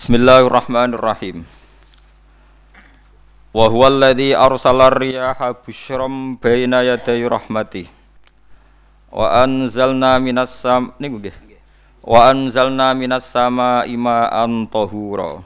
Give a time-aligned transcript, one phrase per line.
[0.00, 1.44] Bismillahirrahmanirrahim.
[3.52, 7.84] Wa huwa alladhi arsala riyaha busyram baina yaday rahmatih.
[9.12, 11.36] Wa anzalna minas sam niku nggih.
[12.00, 15.44] Wa anzalna minas sama ma'an tahura.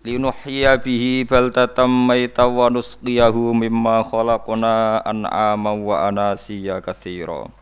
[0.00, 7.52] Linuhyiya bihi baldatan mayta wa nusqiyahu mimma khalaqna an'ama wa anasiya katsira.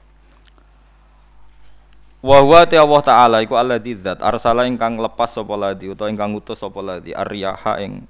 [2.27, 6.35] Wa huwa ta Allah taala iku alladzi zat arsala ingkang lepas sapa ladi utawa ingkang
[6.35, 8.03] ngutus sapa ladi arriyaha ing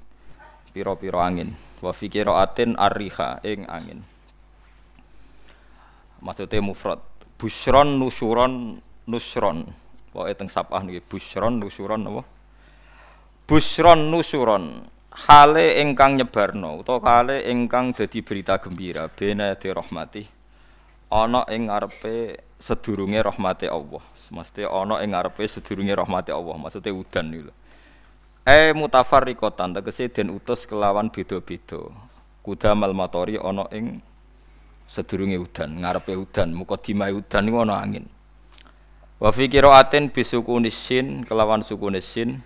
[0.73, 1.53] pira-pira angin.
[1.85, 4.01] Wa fi qiraatin arriha ing angin.
[6.25, 6.97] Maksudnya mufrad.
[7.37, 9.69] Busyron nusyuron nusron.
[10.09, 12.25] Pokoke teng sapah niki busyron nusyuron apa?
[13.45, 14.81] Busyron nusyuron.
[15.13, 20.36] Hale ingkang nyebarno utawa hale ingkang dadi berita gembira bena di rahmati.
[21.07, 24.03] Ana ing ngarepe sedurunge rahmati Allah.
[24.27, 26.55] Maksudnya ana ing ngarepe sedurunge rahmati Allah.
[26.59, 27.51] Maksudnya udan niku.
[28.43, 31.87] Eh mutafarriqatan tegese den utus kelawan beda-beda.
[32.43, 34.03] Kudamal matori ana ing
[34.83, 38.03] sedurunge udan, ngarepe udan, mukadimah udan niku ana angin.
[39.15, 42.43] Wa fi qiraatin bisukunis sin kelawan sukunis sin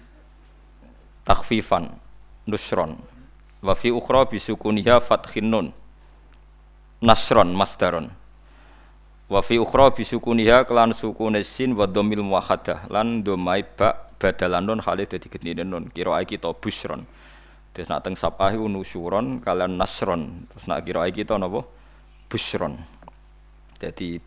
[1.25, 1.97] takhfifan
[2.45, 3.01] nusron.
[3.65, 5.67] Wa fi ukhra bisukuniha fathin nun.
[7.01, 8.20] Nasron masdaron
[9.31, 14.67] wa fi ukhra bi sukuniha kelan sukune sin wa dhammil muwahhadah lan dhamai ba badalan
[14.67, 17.07] nun khalid dadi gedine nun kira kita busron.
[17.71, 20.51] Terus nak teng sapah iku nusyuron kalian nasron.
[20.51, 21.63] Terus nak kira kita napa
[22.27, 22.75] busron.
[23.79, 24.19] Jadi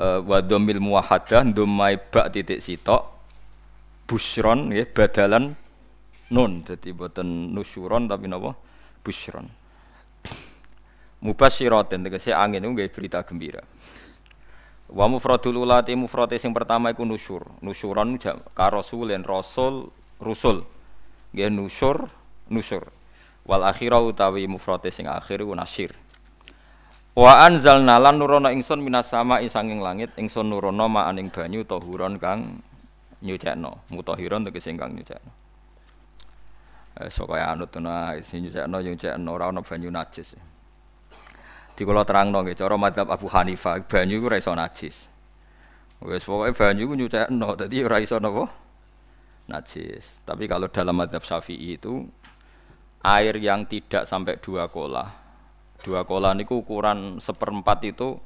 [0.00, 3.04] uh, wa dhammil muwahhadah dhamai ba titik sitok
[4.08, 5.52] busron nggih badalan
[6.32, 8.56] nun jadi boten nusyuron tapi napa
[9.04, 9.44] busron.
[11.20, 13.75] Mubasyiratin tegese angin nggih berita gembira
[14.86, 17.42] Wa mufradul ulati mufrate sing pertama iku nusyur.
[17.58, 19.90] Nusyuran ka rasulin rasul
[20.22, 20.62] rusul.
[21.34, 22.06] Nggih nusyur
[22.46, 22.86] nusyur.
[23.46, 25.90] Wal akhirah utawi mufrate sing akhir iku nasyir.
[27.16, 32.62] Wa anzalna lan nurono ingsun minas sama sanging langit ingsun nurono ma'aning banyu tahuron kang
[33.24, 33.90] nyucekno.
[33.90, 35.32] Mutahiron tegese kang nyucekno.
[36.96, 40.36] Eh sok kaya anut ana sing nyucekno nyucekno ora ana banyu najis.
[40.36, 40.55] Di
[41.84, 45.10] kula terangno nggih cara madzhab Abu Hanifah banyu iku ora iso najis.
[46.00, 48.48] Wis pokoke banyu iku nyucekno dadi ora iso napa?
[49.50, 50.24] Najis.
[50.24, 52.08] Tapi kalau dalam madzhab Syafi'i itu
[53.04, 55.12] air yang tidak sampai dua kola.
[55.84, 58.16] Dua kola niku ukuran seperempat itu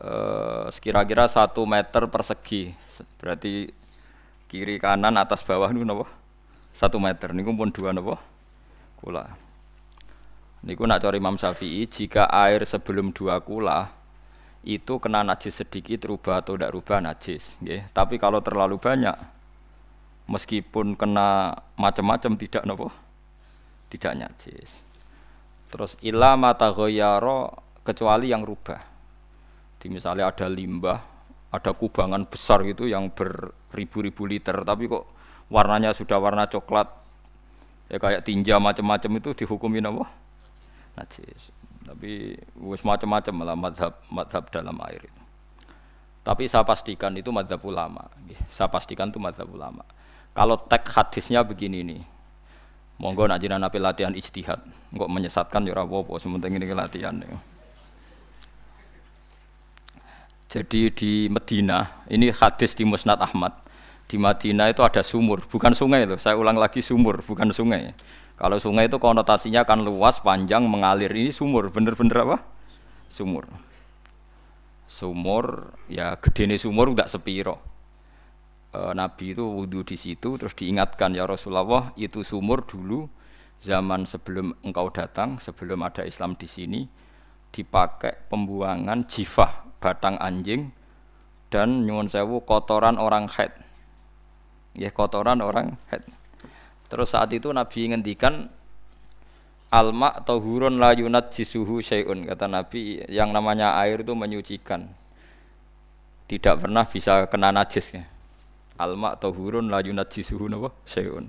[0.00, 2.72] eh, sekira-kira satu meter persegi.
[3.20, 3.68] Berarti
[4.48, 6.06] kiri kanan atas bawah niku napa?
[6.72, 8.16] Satu meter niku pun dua napa?
[8.96, 9.45] Kula.
[10.66, 13.86] Niku nak cari Imam Syafi'i, jika air sebelum dua kula
[14.66, 17.86] itu kena najis sedikit rubah atau tidak rubah najis, ya.
[17.94, 19.14] Tapi kalau terlalu banyak,
[20.26, 22.90] meskipun kena macam-macam tidak nopo,
[23.94, 24.82] tidak najis.
[25.70, 27.54] Terus ilah mata goyaro
[27.86, 28.82] kecuali yang rubah.
[29.78, 30.98] Di misalnya ada limbah,
[31.54, 35.06] ada kubangan besar gitu yang beribu-ribu liter, tapi kok
[35.46, 36.90] warnanya sudah warna coklat,
[37.86, 40.25] ya kayak tinja macam-macam itu dihukumi nopo
[40.96, 41.54] najis.
[41.86, 42.34] Tapi
[42.66, 45.22] wis macam-macam malah madhab madhab dalam air itu.
[46.26, 48.10] Tapi saya pastikan itu madhab ulama.
[48.50, 49.86] Saya pastikan itu madhab ulama.
[50.34, 52.02] Kalau teks hadisnya begini nih,
[52.98, 54.58] monggo nak jiran napi latihan ijtihad,
[54.90, 57.14] nggak menyesatkan ya apa-apa, sementing ini latihan.
[57.22, 57.38] Ya.
[60.50, 63.54] Jadi di Medina, ini hadis di Musnad Ahmad.
[64.06, 66.14] Di Madinah itu ada sumur, bukan sungai loh.
[66.14, 67.90] Saya ulang lagi sumur, bukan sungai.
[68.36, 71.08] Kalau sungai itu konotasinya kan luas, panjang, mengalir.
[71.08, 72.36] Ini sumur, bener-bener apa?
[73.08, 73.48] Sumur.
[74.84, 77.56] Sumur, ya gede nih sumur udah sepiro.
[78.76, 83.08] E, Nabi itu wudhu di situ, terus diingatkan ya Rasulullah itu sumur dulu
[83.56, 86.84] zaman sebelum engkau datang, sebelum ada Islam di sini
[87.56, 90.76] dipakai pembuangan jifah batang anjing
[91.48, 93.56] dan nyuwun sewu kotoran orang head.
[94.76, 96.04] Ya kotoran orang head.
[96.86, 98.46] Terus saat itu Nabi ngendikan
[99.74, 103.02] alma hurun la yunat jisuhu syai'un kata Nabi.
[103.10, 104.86] Yang namanya air itu menyucikan.
[106.26, 108.02] Tidak pernah bisa kena najis ya.
[108.78, 110.70] alma hurun la yunat jisuhu napa?
[110.86, 111.26] Syai'un.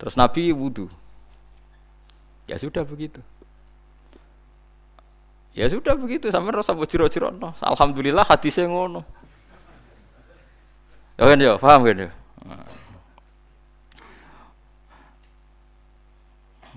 [0.00, 0.88] Terus Nabi wudhu
[2.48, 3.20] ya sudah begitu.
[5.54, 6.28] Ya sudah begitu.
[6.34, 7.54] Sampai rasa jiro-jiro no.
[7.62, 9.06] alhamdulillah hadisnya ngono.
[11.14, 11.54] Ya kan ya?
[11.54, 12.10] Paham kan ya?
[12.42, 12.83] Nah.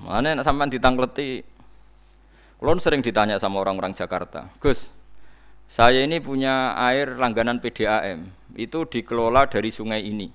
[0.01, 1.41] Mana sampean ditangkleti.
[2.57, 4.89] Kulon sering ditanya sama orang-orang Jakarta, Gus,
[5.69, 10.33] saya ini punya air langganan PDAM, itu dikelola dari sungai ini.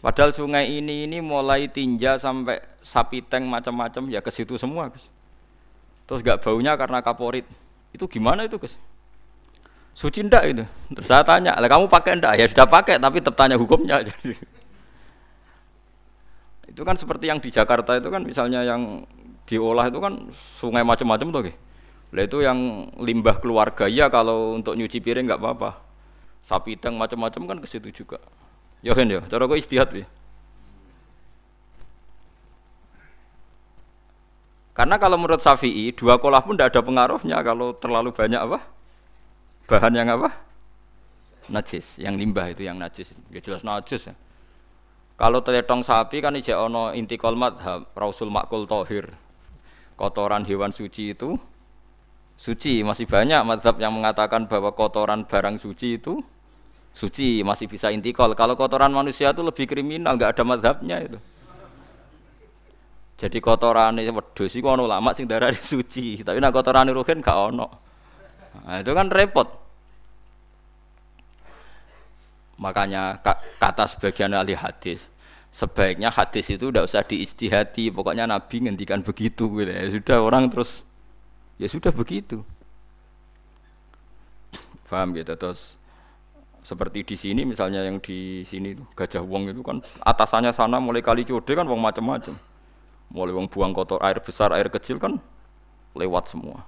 [0.00, 5.12] Padahal sungai ini ini mulai tinja sampai sapi tank macam-macam ya ke situ semua, Gus.
[6.08, 7.44] Terus gak baunya karena kaporit.
[7.92, 8.80] Itu gimana itu, Gus?
[9.92, 10.64] Suci ndak itu?
[10.96, 12.32] Terus saya tanya, lah kamu pakai ndak?
[12.40, 14.00] Ya sudah pakai, tapi tetap tanya hukumnya.
[16.72, 19.04] itu kan seperti yang di Jakarta itu kan misalnya yang
[19.44, 21.42] diolah itu kan sungai macam-macam tuh,
[22.12, 25.76] Lah itu yang limbah keluarga ya kalau untuk nyuci piring nggak apa-apa.
[26.40, 28.18] Sapi tank macam-macam kan ke situ juga.
[28.80, 30.08] Ya kan ya, cara kok istihad ya.
[34.72, 38.64] Karena kalau menurut Syafi'i dua kolah pun tidak ada pengaruhnya kalau terlalu banyak apa?
[39.68, 40.32] Bahan yang apa?
[41.52, 43.12] Najis, yang limbah itu yang najis.
[43.28, 44.16] Ya jelas najis ya.
[45.16, 47.60] Kalau teletong sapi kan ijek ono inti kolmat
[47.94, 49.12] Rasul makul tohir.
[49.94, 51.38] Kotoran hewan suci itu
[52.34, 52.82] suci.
[52.82, 56.18] Masih banyak mazhab yang mengatakan bahwa kotoran barang suci itu
[56.90, 58.32] suci masih bisa intikal.
[58.34, 61.18] Kalau kotoran manusia itu lebih kriminal, nggak ada madhabnya itu.
[63.22, 67.54] Jadi kotoran ini wedus itu ono lama sing darah suci, tapi nak kotoran ruhin gak
[67.54, 67.70] ono.
[68.66, 69.61] Nah, itu kan repot.
[72.62, 73.18] Makanya
[73.58, 75.10] kata sebagian ahli hadis,
[75.50, 79.66] sebaiknya hadis itu tidak usah diistihati, pokoknya Nabi ngendikan begitu gitu.
[79.66, 80.86] Ya sudah orang terus
[81.58, 82.46] ya sudah begitu.
[84.86, 85.80] Paham gitu terus
[86.62, 91.26] seperti di sini misalnya yang di sini Gajah Wong itu kan atasannya sana mulai kali
[91.26, 92.36] code kan wong macam-macam.
[93.10, 95.18] Mulai wong buang kotor air besar, air kecil kan
[95.98, 96.62] lewat semua.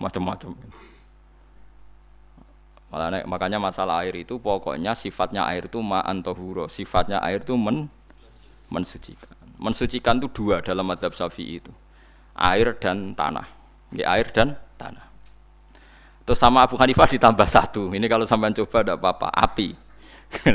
[0.00, 0.56] Macam-macam.
[2.90, 6.66] Makanya masalah air itu pokoknya sifatnya air itu ma'an tohuro.
[6.66, 7.86] Sifatnya air itu men,
[8.66, 9.30] mensucikan.
[9.60, 11.70] Mensucikan itu dua dalam madhab syafi'i itu.
[12.34, 13.46] Air dan tanah.
[13.94, 15.06] Ya, air dan tanah.
[16.26, 17.94] Terus sama Abu Hanifah ditambah satu.
[17.94, 19.74] Ini kalau sampai coba tidak apa-apa, api.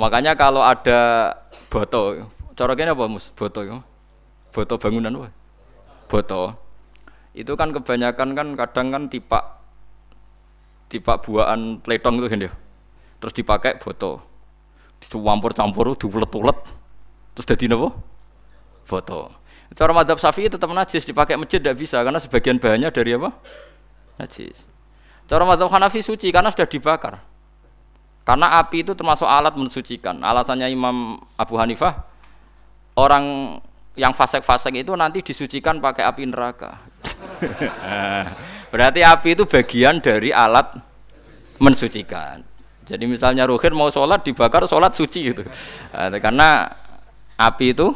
[0.00, 1.32] Makanya kalau ada
[1.72, 3.32] boto, coroknya apa mus?
[3.32, 3.80] Ya?
[4.52, 5.28] Boto bangunan apa?
[6.08, 6.56] Boto.
[7.36, 9.56] Itu kan kebanyakan kan kadang kan tipak
[10.92, 12.40] tipak buahan pletong itu kan.
[13.22, 14.22] Terus dipakai boto.
[15.02, 16.58] Dicampur-campur, diulet-ulet.
[17.36, 17.88] Terus jadi apa?
[18.86, 19.32] Boto.
[19.74, 23.34] Cara madhab syafi'i tetap najis dipakai masjid tidak bisa karena sebagian bahannya dari apa?
[24.16, 24.64] najis.
[25.26, 27.20] Cara mazhab Hanafi suci karena sudah dibakar.
[28.26, 30.18] Karena api itu termasuk alat mensucikan.
[30.18, 32.02] Alasannya Imam Abu Hanifah
[32.98, 33.58] orang
[33.94, 36.78] yang fasek-fasek itu nanti disucikan pakai api neraka.
[38.76, 40.76] Berarti api itu bagian dari alat
[41.56, 42.44] mensucikan.
[42.84, 45.40] Jadi misalnya Ruhin mau sholat dibakar sholat suci itu.
[45.96, 46.68] Karena
[47.40, 47.88] api itu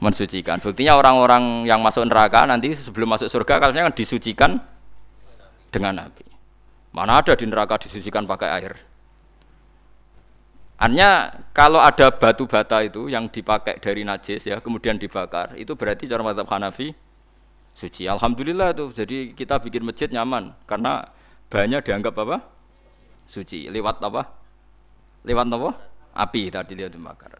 [0.00, 0.56] mensucikan.
[0.56, 4.56] Buktinya orang-orang yang masuk neraka nanti sebelum masuk surga kalau kan disucikan
[5.68, 6.24] dengan api.
[6.96, 8.72] Mana ada di neraka disucikan pakai air.
[10.80, 16.08] Artinya kalau ada batu bata itu yang dipakai dari najis ya kemudian dibakar itu berarti
[16.08, 16.96] cara mazhab Hanafi
[17.78, 18.10] suci.
[18.10, 18.90] Alhamdulillah itu.
[18.90, 21.06] Jadi kita bikin masjid nyaman karena
[21.46, 22.42] banyak dianggap apa?
[23.30, 23.70] Suci.
[23.70, 24.26] Lewat apa?
[25.22, 25.70] Lewat apa?
[26.18, 27.38] Api tadi dia dibakar.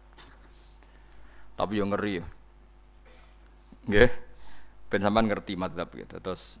[1.59, 2.25] Tapi yang ngeri ya.
[3.91, 4.11] Nggih.
[4.87, 6.15] Ben sampean ngerti mazhab gitu.
[6.23, 6.55] Terus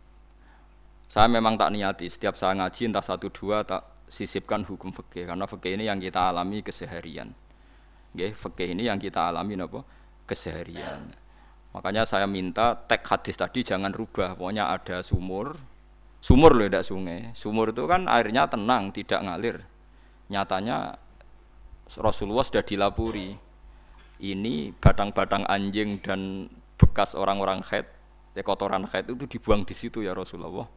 [1.07, 5.49] saya memang tak niati setiap saya ngaji entah satu dua tak sisipkan hukum fikih karena
[5.49, 7.33] fikih ini yang kita alami keseharian.
[8.13, 9.81] Nggih, fikih ini yang kita alami apa?
[10.29, 11.09] keseharian.
[11.69, 14.33] Makanya saya minta teks hadis tadi jangan rubah.
[14.33, 15.53] Pokoknya ada sumur,
[16.17, 17.29] sumur loh tidak sungai.
[17.37, 19.61] Sumur itu kan airnya tenang, tidak ngalir.
[20.33, 20.97] Nyatanya
[21.97, 23.37] Rasulullah sudah dilapuri.
[24.19, 27.87] Ini batang-batang anjing dan bekas orang-orang haid,
[28.35, 30.67] ya kotoran haid itu dibuang di situ ya Rasulullah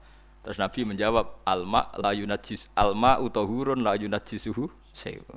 [0.42, 5.34] Terus Nabi menjawab, alma la yunajis alma utahurun la yunajisuhu sewu.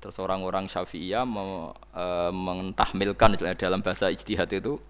[0.00, 4.80] Terus orang-orang Syafi'iyah me, e, mentahmilkan dalam bahasa ijtihad itu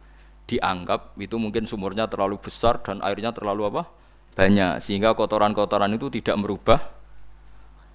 [0.47, 3.83] dianggap itu mungkin sumurnya terlalu besar dan airnya terlalu apa?
[4.31, 6.81] banyak sehingga kotoran-kotoran itu tidak merubah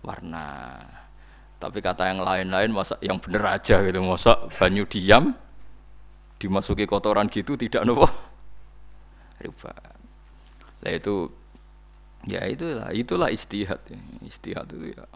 [0.03, 0.77] warna.
[1.57, 5.33] Tapi kata yang lain-lain masa yang bener aja gitu, masa banyu diam
[6.37, 8.05] dimasuki kotoran gitu tidak nopo
[9.43, 9.79] rubah.
[10.83, 11.31] Nah itu
[12.27, 13.81] ya itulah itulah istihad.
[14.21, 15.07] Istihad itu ya.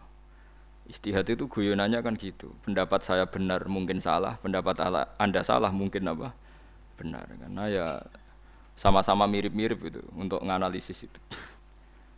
[0.89, 2.50] Istihad itu guyonannya kan gitu.
[2.65, 4.81] Pendapat saya benar mungkin salah, pendapat
[5.22, 6.34] Anda salah mungkin apa?
[6.98, 7.29] Benar.
[7.29, 7.88] Karena ya
[8.74, 11.19] sama-sama mirip-mirip itu untuk menganalisis itu.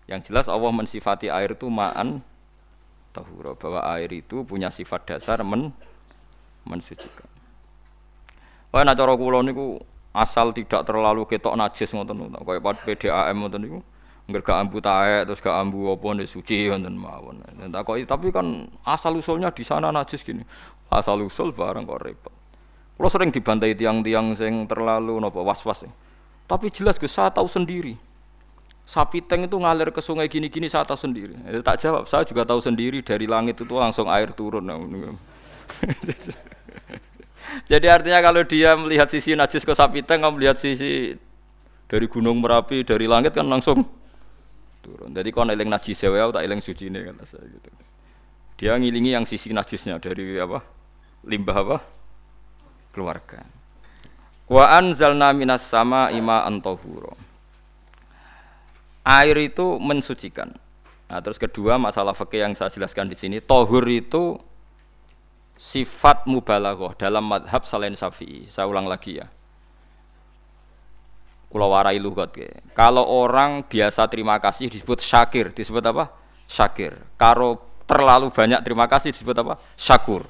[0.08, 2.24] Yang jelas Allah mensifati air itu ma'an
[3.12, 5.76] tahura bahwa air itu punya sifat dasar men
[6.64, 7.28] mensucikan.
[8.72, 9.84] Wah, nah cara kula niku
[10.16, 13.80] asal tidak terlalu ketok najis ngoten kaya PDAM ngoten niku
[14.32, 17.44] Enggak gak ambu taek terus gak ambu apa nih suci ngoten mawon.
[17.68, 20.48] Takoki tapi kan asal usulnya di sana najis gini.
[20.88, 22.32] Asal usul bareng kok repot.
[22.96, 25.84] Kalau sering dibantai tiang-tiang sing terlalu nopo was-was.
[26.48, 28.00] Tapi jelas gue saya tahu sendiri.
[28.88, 31.36] Sapi teng itu ngalir ke sungai gini-gini saya tahu sendiri.
[31.48, 34.68] Eh, tak jawab, saya juga tahu sendiri dari langit itu langsung air turun.
[37.72, 41.16] Jadi artinya kalau dia melihat sisi najis ke sapi kamu melihat sisi
[41.88, 43.84] dari gunung merapi dari langit kan langsung
[44.82, 45.14] turun.
[45.14, 47.70] Jadi kalau eling najis ya, tak eling suci ini kan saya gitu.
[48.58, 50.62] Dia ngilingi yang sisi najisnya dari apa?
[51.26, 51.78] Limbah apa?
[52.92, 53.46] Keluarga.
[54.52, 57.16] Wa anzalna minas sama ima antohuro.
[59.02, 60.54] Air itu mensucikan.
[61.10, 64.38] Nah, terus kedua masalah fikih yang saya jelaskan di sini, tohur itu
[65.58, 68.46] sifat mubalaghah dalam madhab selain syafi'i.
[68.48, 69.28] Saya ulang lagi ya.
[71.52, 72.48] Kulo warai lugat ke.
[72.72, 76.08] Kalau orang biasa terima kasih disebut syakir, disebut apa?
[76.48, 76.96] Syakir.
[77.20, 79.60] Kalau terlalu banyak terima kasih disebut apa?
[79.76, 80.24] Syakur.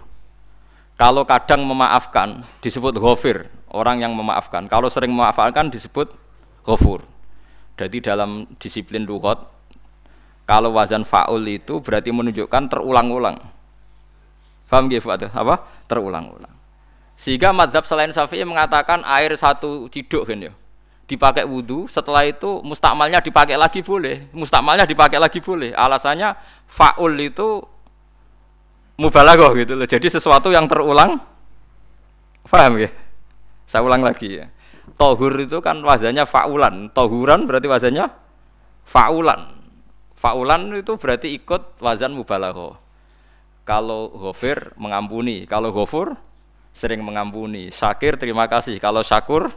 [0.98, 4.66] Kalau kadang memaafkan disebut ghafir, orang yang memaafkan.
[4.66, 6.10] Kalau sering memaafkan disebut
[6.66, 7.06] ghafur.
[7.78, 9.38] Jadi dalam disiplin lugat
[10.50, 13.38] kalau wazan faul itu berarti menunjukkan terulang-ulang.
[14.66, 15.86] Paham gitu Apa?
[15.86, 16.54] Terulang-ulang.
[17.14, 20.54] Sehingga madhab selain Syafi'i mengatakan air satu ciduk kan ya
[21.12, 25.76] dipakai wudhu, setelah itu mustakmalnya dipakai lagi boleh, mustakmalnya dipakai lagi boleh.
[25.76, 26.32] Alasannya
[26.64, 27.60] faul itu
[28.96, 29.84] mubalaghah gitu loh.
[29.84, 31.20] Jadi sesuatu yang terulang.
[32.48, 32.90] Paham ya?
[33.68, 34.48] Saya ulang lagi ya.
[34.96, 36.88] Tohur itu kan wazannya faulan.
[36.96, 38.08] Tohuran berarti wazannya
[38.88, 39.60] faulan.
[40.16, 42.80] Faulan itu berarti ikut wazan mubalaghah.
[43.68, 46.16] Kalau ghafir mengampuni, kalau ghafur
[46.72, 47.70] sering mengampuni.
[47.70, 48.80] Syakir terima kasih.
[48.80, 49.52] Kalau syakur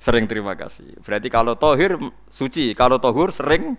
[0.00, 0.96] sering terima kasih.
[1.04, 2.00] Berarti kalau tohir
[2.32, 3.76] suci, kalau tohur sering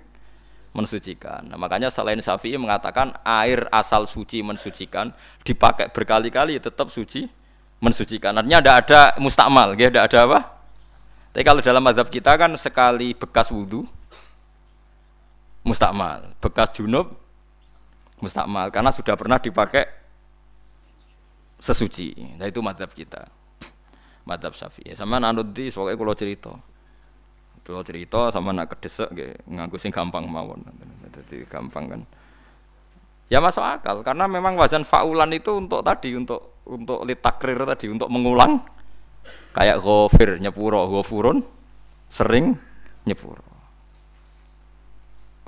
[0.71, 1.43] mensucikan.
[1.49, 5.11] Nah, makanya selain Syafi'i mengatakan air asal suci mensucikan
[5.43, 7.27] dipakai berkali-kali tetap suci
[7.81, 8.37] mensucikan.
[8.37, 10.39] Artinya tidak ada mustakmal, ya, tidak ada apa?
[11.33, 13.83] Tapi kalau dalam mazhab kita kan sekali bekas wudhu
[15.65, 17.17] mustakmal, bekas junub
[18.21, 19.89] mustakmal karena sudah pernah dipakai
[21.57, 22.37] sesuci.
[22.37, 23.40] Nah itu mazhab kita
[24.25, 24.93] madhab syafi'i.
[24.93, 26.53] Sama anut di pokoknya kalau cerita.
[27.61, 29.13] Kalau cerita sama nak kedesek
[29.47, 30.65] nganggu sing gampang mawon.
[31.13, 32.01] Jadi gampang kan.
[33.31, 38.11] Ya masuk akal karena memang wazan faulan itu untuk tadi untuk untuk litakrir tadi untuk
[38.11, 38.59] mengulang.
[39.55, 41.43] Kayak ghafir nyepuro ghafurun
[42.11, 42.57] sering
[43.07, 43.45] nyepuro.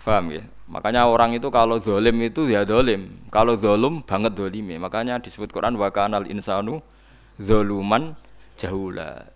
[0.04, 5.20] Paham ya makanya orang itu kalau dolim itu ya dolim kalau dolum banget dolimi makanya
[5.20, 6.80] disebut Quran wa kanal insanu
[7.36, 8.16] zoluman
[8.58, 9.28] jahula.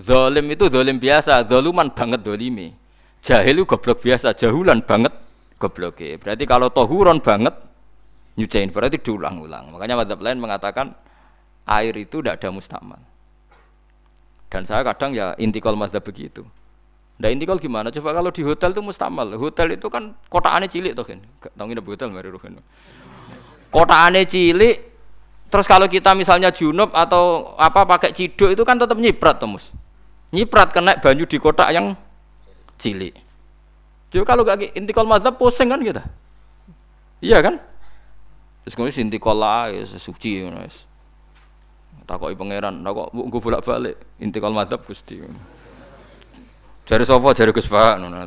[0.00, 2.72] Zalim itu zalim biasa, zaluman banget dolimi.
[3.20, 5.12] Jahil itu goblok biasa, jahulan banget
[5.60, 6.00] goblok.
[6.00, 7.52] Berarti kalau tohuron banget
[8.40, 9.76] nyucain berarti diulang-ulang.
[9.76, 10.96] Makanya madzhab lain mengatakan
[11.68, 13.00] air itu tidak ada mustamal.
[14.50, 16.42] Dan saya kadang ya intikal mazhab begitu.
[17.20, 17.92] Nah intikal gimana?
[17.92, 19.28] Coba kalau di hotel itu mustamal.
[19.36, 21.20] Hotel itu kan kotaannya cilik tuh kan.
[21.54, 22.56] Tahu nggak hotel mari ruhen.
[23.70, 24.89] Kotaannya cilik,
[25.50, 29.74] Terus kalau kita misalnya junub atau apa pakai ciduk itu kan tetap nyiprat Mus.
[30.30, 31.98] Nyiprat kena banyu di kotak yang
[32.78, 33.18] cilik.
[34.14, 36.06] Jadi kalau gak intikal mazhab pusing kan kita.
[37.18, 37.58] Iya kan?
[38.62, 40.86] Terus kemudian intikal lah ya suci guys.
[42.06, 45.22] Takoki pangeran, tak kok gue bolak-balik intikal mazhab Gusti.
[46.86, 48.26] Jari sapa jari Gus Pak ngono.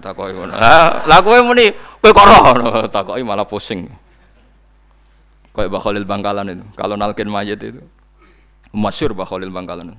[1.08, 3.88] Lah kowe muni kowe kok roh takoki malah pusing.
[5.54, 6.66] Kayak Bakhalil Bangkalan itu.
[6.74, 7.82] Kalau nalkin mayat itu.
[8.74, 9.94] Masyur Bakhalil Bangkalan.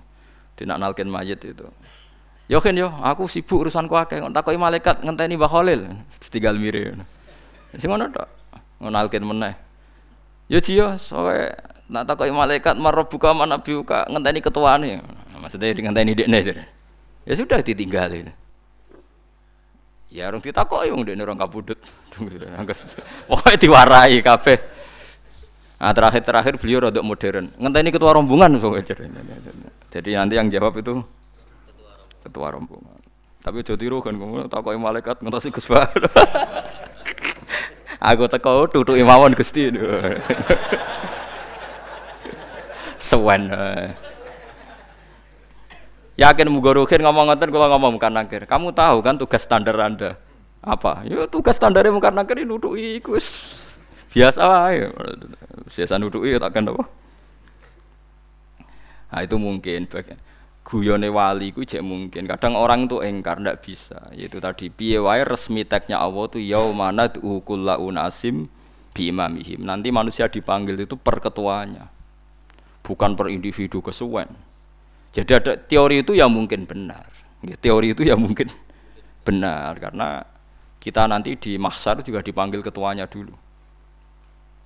[0.58, 1.66] Tidak nalkin mayat itu.
[2.50, 4.18] Yo kan yo, aku sibuk urusan akeh.
[4.34, 5.80] Takoki malaikat ngenteni Mbah Khalil.
[6.28, 6.98] Tinggal mire.
[7.78, 8.28] Sing ngono tok.
[8.82, 9.54] Nalkin meneh.
[10.50, 11.54] Yo jiyo, sowe
[11.88, 15.00] nak takoki malaikat marabbuka manabiuka ngenteni ketuane.
[15.38, 16.66] Maksudnya ngenteni dekne.
[17.24, 18.34] Ya sudah ditinggalin.
[20.10, 21.78] Ya orang ditakoki wong dekne orang kabudut.
[23.30, 24.73] Pokoknya diwarai kabeh.
[25.74, 27.50] Nah, terakhir-terakhir beliau rodok modern.
[27.58, 28.56] Ngenteni ketua rombongan
[29.90, 31.02] Jadi nanti yang jawab itu
[32.24, 32.98] ketua rombongan.
[33.44, 35.68] Tapi jadi tiru kan kamu takoki malaikat ngentosi Gus
[38.12, 39.68] Aku teko tutuk imawon Gusti.
[43.04, 43.52] Sewen.
[46.14, 48.48] Yakin mugorokin ngomong ngoten kalau ngomong bukan nakir.
[48.48, 50.16] Kamu tahu kan tugas standar Anda
[50.64, 51.04] apa?
[51.04, 53.20] Ya tugas standarnya bukan nakir ini nutuki iku
[54.14, 54.88] biasa aja
[55.66, 56.86] biasa nuduki ya takkan apa
[59.10, 59.90] nah itu mungkin
[60.64, 62.24] guyone wali ku jek mungkin.
[62.24, 64.10] Kadang orang itu engkar ndak bisa.
[64.16, 68.48] Yaitu tadi piye wae resmi teknya Allah tuh yaumana kullu unasim
[68.96, 69.62] bi imamihim.
[69.62, 71.92] Nanti manusia dipanggil itu per ketuanya.
[72.80, 74.28] Bukan per individu kesuwen.
[75.14, 77.06] Jadi ada teori itu yang mungkin benar.
[77.60, 78.48] Teori itu yang mungkin
[79.24, 80.24] benar karena
[80.80, 83.43] kita nanti di mahsyar juga dipanggil ketuanya dulu.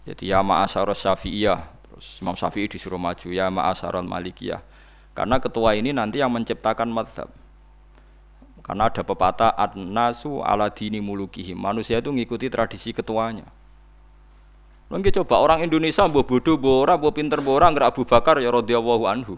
[0.08, 4.64] Jadi ya ma'asyara syafi'iyah, terus Imam Syafi'i disuruh maju, ya ma'asyara malikiyah
[5.18, 7.26] karena ketua ini nanti yang menciptakan madhab.
[8.62, 11.58] Karena ada pepatah ad-nasu ala dini mulukihim.
[11.58, 13.42] Manusia itu mengikuti tradisi ketuanya.
[14.86, 18.54] Mungkin coba orang Indonesia mbok bodoh, mbok ora, mbok pinter, mbok ora Abu Bakar ya
[18.54, 19.34] radhiyallahu anhu.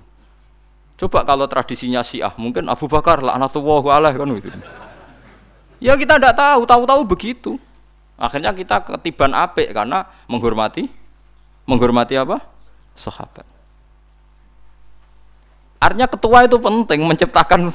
[1.00, 4.52] Coba kalau tradisinya Syiah, mungkin Abu Bakar laknatullah alaih kan gitu.
[5.80, 7.56] Ya kita tidak tahu, tahu-tahu begitu.
[8.20, 10.92] Akhirnya kita ketiban apik karena menghormati
[11.64, 12.44] menghormati apa?
[12.92, 13.48] Sahabat.
[15.80, 17.72] Artinya ketua itu penting menciptakan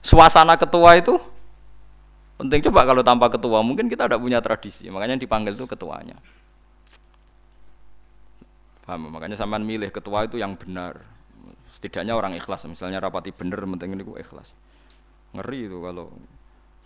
[0.00, 1.20] suasana ketua itu
[2.40, 2.64] penting.
[2.64, 4.88] Coba kalau tanpa ketua mungkin kita tidak punya tradisi.
[4.88, 6.16] Makanya dipanggil itu ketuanya.
[8.88, 9.12] Paham?
[9.12, 11.04] Makanya sampean milih ketua itu yang benar.
[11.76, 12.64] Setidaknya orang ikhlas.
[12.64, 14.56] Misalnya rapati bener penting ini ikhlas.
[15.36, 16.08] Ngeri itu kalau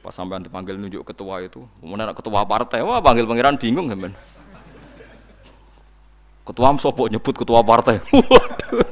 [0.06, 2.78] pas sampean dipanggil nunjuk ketua itu kemudian ketua partai?
[2.86, 4.14] Wah panggil pangeran bingung sampean.
[6.46, 7.98] Ketua sopo nyebut ketua partai.
[8.14, 8.86] Waduh.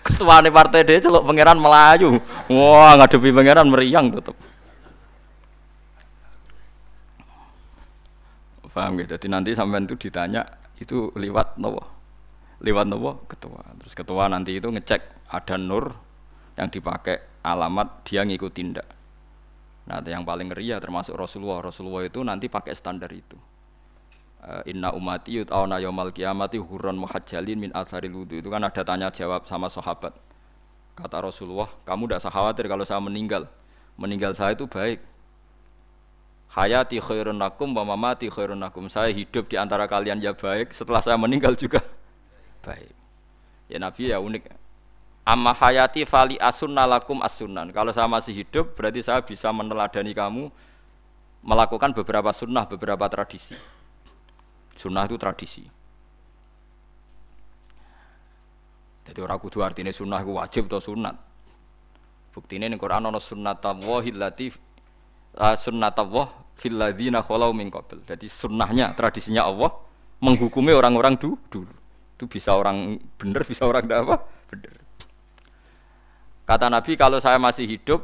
[0.00, 2.16] Ketuane partai dia celok pangeran Melayu.
[2.48, 4.32] Wah ngadepi pangeran meriang tetep.
[8.72, 10.48] Paham gitu jadi nanti sampean itu ditanya
[10.80, 11.84] itu lewat nopo?
[12.64, 13.28] Lewat nopo?
[13.28, 13.60] Ketua.
[13.84, 15.92] Terus ketua nanti itu ngecek ada nur
[16.56, 19.01] yang dipakai alamat dia ngikut tindak
[19.82, 21.58] nah yang paling ngeri ya termasuk Rasulullah.
[21.62, 23.34] Rasulullah itu nanti pakai standar itu.
[24.42, 28.42] Eh, inna umati yut'auna yaumal kiamati hurran muhajjalin min atharil wudu.
[28.42, 30.18] Itu kan ada tanya jawab sama sahabat.
[30.98, 33.46] Kata Rasulullah kamu tidak usah khawatir kalau saya meninggal.
[33.94, 34.98] Meninggal saya itu baik.
[36.52, 41.00] Hayati khairun nakum wa mamati khairun nakum saya hidup di antara kalian ya baik setelah
[41.00, 41.80] saya meninggal juga
[42.66, 42.92] baik.
[43.70, 44.61] Ya Nabi ya unik
[45.22, 50.50] amma hayati fali asunna lakum asunan kalau saya masih hidup berarti saya bisa meneladani kamu
[51.42, 53.54] melakukan beberapa sunnah beberapa tradisi
[54.76, 55.62] Sunnah itu tradisi.
[59.02, 61.14] Jadi orang kudu artinya sunnah itu wajib atau sunat.
[62.32, 64.56] Bukti ini Quran ada sunnat Allah latif
[65.36, 67.68] uh, sunnat Allah fil ladina khalau min.
[68.08, 69.74] Jadi sunnahnya tradisinya Allah
[70.22, 71.36] menghukumi orang-orang dulu.
[71.50, 71.74] dulu.
[72.16, 74.16] Itu bisa orang benar, bisa orang tidak apa?
[74.50, 74.81] Benar.
[76.42, 78.02] Kata Nabi kalau saya masih hidup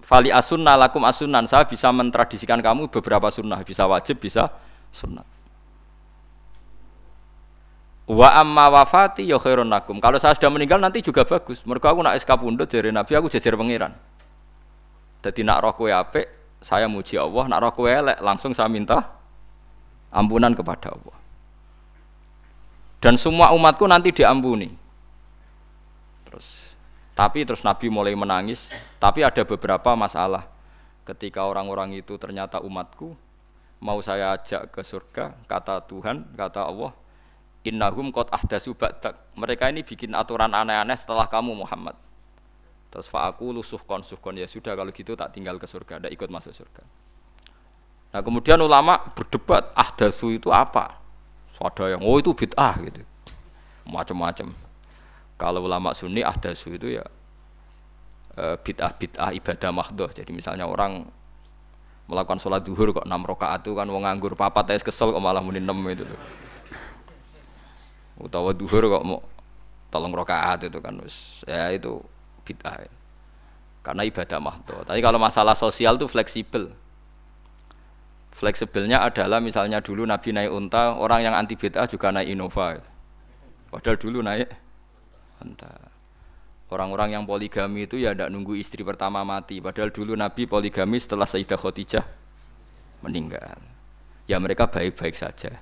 [0.00, 4.48] fali asunna lakum asunan saya bisa mentradisikan kamu beberapa sunnah bisa wajib bisa
[4.88, 5.26] sunnah
[8.10, 10.02] Wa amma wafati ya khairun nakum.
[10.02, 11.62] Kalau saya sudah meninggal nanti juga bagus.
[11.62, 13.94] Mereka aku nak SK pundut dari Nabi aku jajar pangeran.
[15.22, 16.26] Jadi nak roh kowe apik,
[16.58, 19.14] saya muji Allah, nak roh kowe elek langsung saya minta
[20.10, 21.14] ampunan kepada Allah.
[22.98, 24.74] Dan semua umatku nanti diampuni.
[27.20, 30.48] Tapi terus Nabi mulai menangis, tapi ada beberapa masalah.
[31.04, 33.12] Ketika orang-orang itu ternyata umatku,
[33.76, 36.96] mau saya ajak ke surga, kata Tuhan, kata Allah,
[37.60, 39.20] innahum qad ahdasu ba'dak.
[39.36, 41.92] Mereka ini bikin aturan aneh-aneh setelah kamu Muhammad.
[42.88, 46.56] Terus fa'aku lusuhkon suhkon ya sudah kalau gitu tak tinggal ke surga, tidak ikut masuk
[46.56, 46.88] surga.
[48.16, 50.96] Nah kemudian ulama berdebat ahdasu itu apa?
[51.52, 53.04] So, ada yang oh itu bid'ah gitu,
[53.84, 54.69] macam-macam.
[55.40, 57.04] Kalau ulama sunni ahdasu itu ya
[58.60, 60.12] bid'ah bid'ah ibadah mahdoh.
[60.12, 61.08] Jadi misalnya orang
[62.10, 65.38] melakukan sholat duhur kok enam rakaat itu kan wong nganggur papat tes kesel kok malah
[65.38, 66.20] muni enam itu tuh
[68.18, 69.22] utawa duhur kok mau
[69.94, 70.98] tolong rokaat itu kan
[71.46, 72.02] ya itu
[72.42, 72.82] bid'ah
[73.86, 76.74] karena ibadah mahdo tapi kalau masalah sosial itu fleksibel.
[78.30, 82.78] Fleksibelnya adalah misalnya dulu Nabi naik unta orang yang anti bid'ah juga naik Innova
[83.70, 84.50] padahal dulu naik
[86.70, 91.26] orang-orang yang poligami itu ya tidak nunggu istri pertama mati padahal dulu Nabi poligami setelah
[91.26, 92.04] Sayyidah Khadijah
[93.02, 93.58] meninggal
[94.30, 95.58] ya mereka baik-baik saja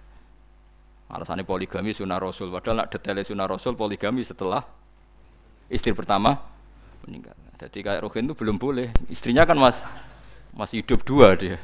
[1.09, 2.53] Alasannya poligami sunnah Rasul.
[2.53, 4.61] Padahal nak detailnya sunnah Rasul poligami setelah
[5.73, 6.37] istri pertama
[7.09, 7.33] meninggal.
[7.59, 8.93] Jadi kayak Rohin itu belum boleh.
[9.09, 9.81] Istrinya kan mas
[10.53, 11.57] masih hidup dua dia.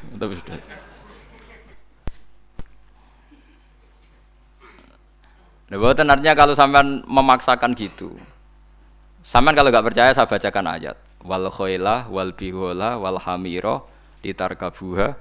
[5.75, 8.15] Nah, buatan artinya kalau sampean memaksakan gitu.
[9.27, 10.95] Sampean kalau nggak percaya saya bacakan ayat.
[11.27, 13.91] Wal khoilah wal bihola wal hamiro
[14.23, 15.19] ditarkabuha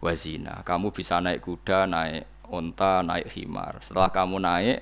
[0.00, 0.64] wazina.
[0.64, 3.76] Kamu bisa naik kuda, naik unta naik himar.
[3.84, 4.80] Setelah kamu naik,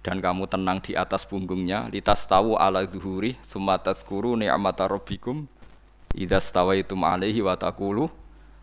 [0.00, 5.44] dan kamu tenang di atas punggungnya litas tahu ala zuhuri summa tazkuru ni'mata rabbikum
[6.16, 8.08] idza stawaitum alaihi wa taqulu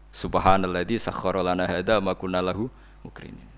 [0.09, 2.65] subhanalladzi sakhkhara lana hadza ma kunna lahu
[3.05, 3.56] mukrinin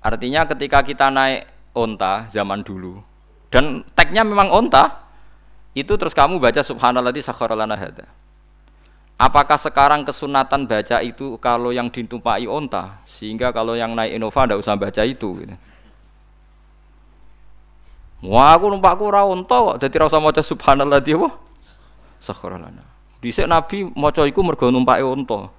[0.00, 3.02] artinya ketika kita naik onta zaman dulu
[3.48, 5.08] dan tagnya memang onta
[5.72, 8.06] itu terus kamu baca subhanalladzi sakhkhara lana hadza
[9.18, 14.62] Apakah sekarang kesunatan baca itu kalau yang ditumpai onta, sehingga kalau yang naik Innova tidak
[14.62, 15.42] usah baca itu?
[15.42, 15.58] Gitu.
[18.30, 21.34] Wah, aku numpakku ora unta kok, dadi ora usah maca subhanallah dia apa?
[22.22, 22.86] Sakharalana.
[23.18, 25.50] Dhisik Nabi maca iku mergo numpake unta.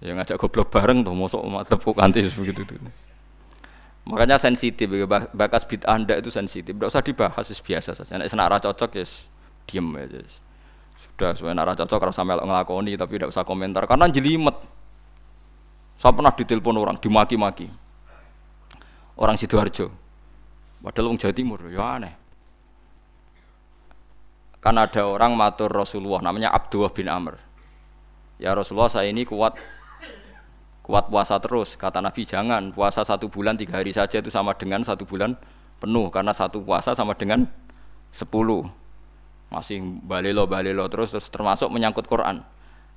[0.00, 2.80] Ya ngajak goblok bareng tuh, mosok tepuk kanthi begitu tuh.
[4.10, 4.90] Makanya sensitif,
[5.30, 6.74] bakas bid anda itu sensitif.
[6.74, 8.18] Tidak usah dibahas, biasa saja.
[8.18, 9.06] Nek senara cocok ya
[9.70, 10.18] diem aja.
[10.98, 14.56] Sudah, sebenarnya nara cocok kalau sampai ngelakoni, tapi tidak usah komentar karena jelimet.
[15.94, 17.70] Saya pernah ditelepon orang, dimaki-maki.
[19.20, 19.92] Orang sidoarjo
[20.80, 22.14] Padahal wong Jawa Timur, ya aneh.
[24.64, 27.36] Kan ada orang matur Rasulullah namanya Abdullah bin Amr.
[28.40, 29.60] Ya Rasulullah saya ini kuat
[30.82, 31.78] kuat puasa terus.
[31.78, 35.36] Kata Nabi jangan puasa satu bulan tiga hari saja itu sama dengan satu bulan
[35.80, 37.48] penuh karena satu puasa sama dengan
[38.12, 38.68] sepuluh.
[39.50, 42.42] Masih balelo balelo terus terus termasuk menyangkut Quran.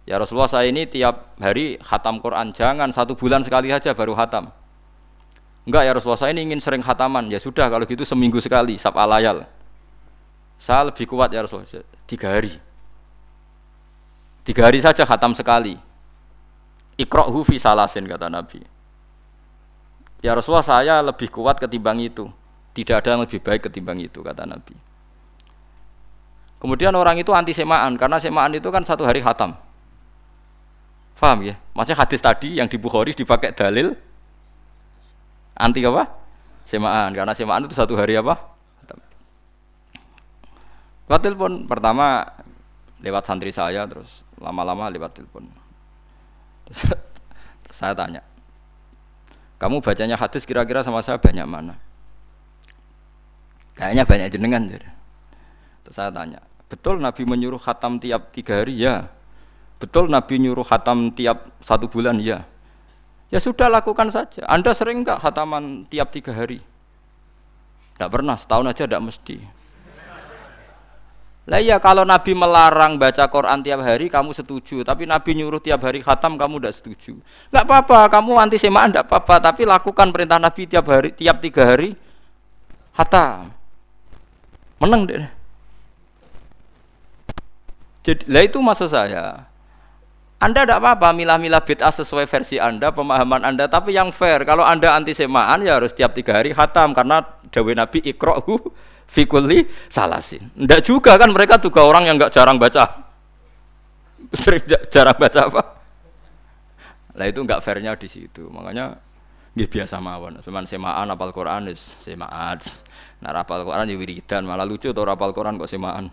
[0.03, 4.51] Ya Rasulullah saya ini tiap hari hatam Quran jangan satu bulan sekali saja baru hatam.
[5.63, 7.31] Enggak ya Rasulullah saya ini ingin sering khataman.
[7.31, 9.47] Ya sudah kalau gitu seminggu sekali sab alayal.
[10.59, 12.51] Saya lebih kuat ya Rasulullah tiga hari.
[14.43, 15.79] Tiga hari saja khatam sekali.
[16.97, 18.61] Ikro'hu fi salasin kata Nabi.
[20.23, 22.29] Ya Rasulullah saya lebih kuat ketimbang itu.
[22.73, 24.73] Tidak ada yang lebih baik ketimbang itu kata Nabi.
[26.63, 29.51] Kemudian orang itu anti semaan karena semaan itu kan satu hari khatam.
[31.13, 31.59] Faham ya?
[31.75, 33.93] Maksudnya hadis tadi yang di Bukhari dipakai dalil
[35.59, 36.07] anti apa?
[36.63, 38.39] Semaan karena semaan itu satu hari apa?
[41.11, 42.25] Lewat telepon pertama
[43.03, 45.45] lewat santri saya terus lama-lama lewat telepon.
[47.77, 48.21] saya tanya,
[49.59, 51.75] kamu bacanya hadis kira-kira sama saya banyak mana?
[53.73, 54.63] Kayaknya banyak jenengan.
[55.83, 58.77] Terus saya tanya, betul Nabi menyuruh khatam tiap tiga hari?
[58.77, 59.09] Ya.
[59.81, 62.21] Betul Nabi nyuruh khatam tiap satu bulan?
[62.21, 62.45] Ya.
[63.33, 64.45] Ya sudah lakukan saja.
[64.45, 66.61] Anda sering enggak khataman tiap tiga hari?
[67.97, 69.62] Tidak pernah, setahun aja tidak mesti.
[71.43, 75.83] Lah iya kalau Nabi melarang baca Quran tiap hari kamu setuju, tapi Nabi nyuruh tiap
[75.83, 77.19] hari khatam kamu tidak setuju.
[77.51, 81.67] Enggak apa-apa, kamu anti semaan tidak apa-apa, tapi lakukan perintah Nabi tiap hari, tiap tiga
[81.67, 81.99] hari
[82.95, 83.51] khatam.
[84.79, 85.27] Menang deh.
[88.07, 89.47] Jadi, lah itu maksud saya.
[90.39, 94.43] Anda tidak apa-apa milah-milah bid'ah sesuai versi Anda, pemahaman Anda, tapi yang fair.
[94.43, 98.59] Kalau Anda anti semaan ya harus tiap tiga hari khatam karena dawe Nabi ikrohu
[99.07, 100.49] fikuli salasin.
[100.53, 102.83] Tidak juga kan mereka juga orang yang nggak jarang baca.
[104.93, 105.61] jarang baca apa?
[107.13, 108.49] Lah itu nggak fairnya di situ.
[108.49, 108.97] Makanya
[109.53, 110.41] nggih biasa mawon.
[110.41, 112.57] Cuman semaan apal Quran is semaan.
[113.21, 116.09] Nah apal Quran ya wiridan, malah lucu tuh apal Quran kok semaan.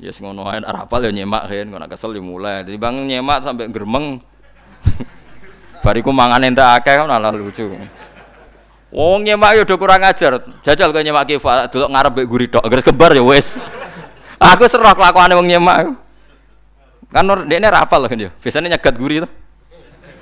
[0.00, 2.64] Ya yes, ngono ae rapal ya nyemak kan, kok kesel ya mulai.
[2.66, 4.18] Jadi bang nyemak sampai geremeng.
[5.84, 7.72] Bariku mangan entek akeh kan malah lucu.
[8.90, 10.42] Wong nyemak ya udah kurang ajar.
[10.66, 13.54] Jajal kok nyemak kifa delok ngarep mbek guri tok, agar kebar ya wis.
[14.50, 15.94] Aku serah kelakuane wong nyemak.
[17.10, 18.30] Kan dekne rapal kan ya.
[18.42, 19.28] Biasanya nyegat guri to.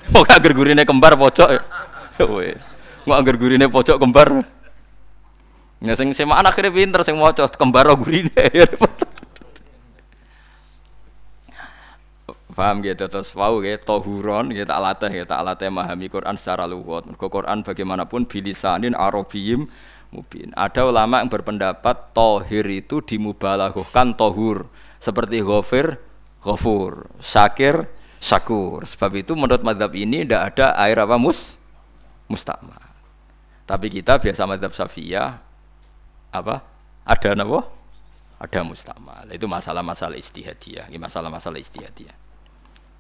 [0.13, 1.63] Mau agar gurine kembar pojok ya.
[2.37, 2.65] Wis.
[3.05, 4.45] Mau agar gurine pojok kembar.
[5.79, 8.69] Ya sing semaan akhirnya pinter sing maca kembar gurine.
[12.59, 17.07] Paham gitu terus wau gitu tohuron gitu tak latih gitu tak memahami Quran secara luwat.
[17.07, 19.71] Mergo Quran bagaimanapun bilisanin arabiyim
[20.11, 20.51] mubin.
[20.59, 24.67] Ada ulama yang berpendapat tohir itu dimubalaghahkan tohur
[24.99, 26.03] seperti ghafir
[26.43, 27.87] ghafur, syakir
[28.19, 28.83] syakur.
[28.83, 31.55] Sebab itu menurut madhab ini tidak ada air apa mus
[32.27, 32.75] mustama.
[33.71, 35.39] Tapi kita biasa madhab safiyah
[36.35, 36.67] apa
[37.07, 37.61] ada apa?
[38.43, 39.23] Ada mustama.
[39.31, 40.91] Itu masalah-masalah istihadiyah.
[40.91, 42.28] Masalah-masalah istihadiyah.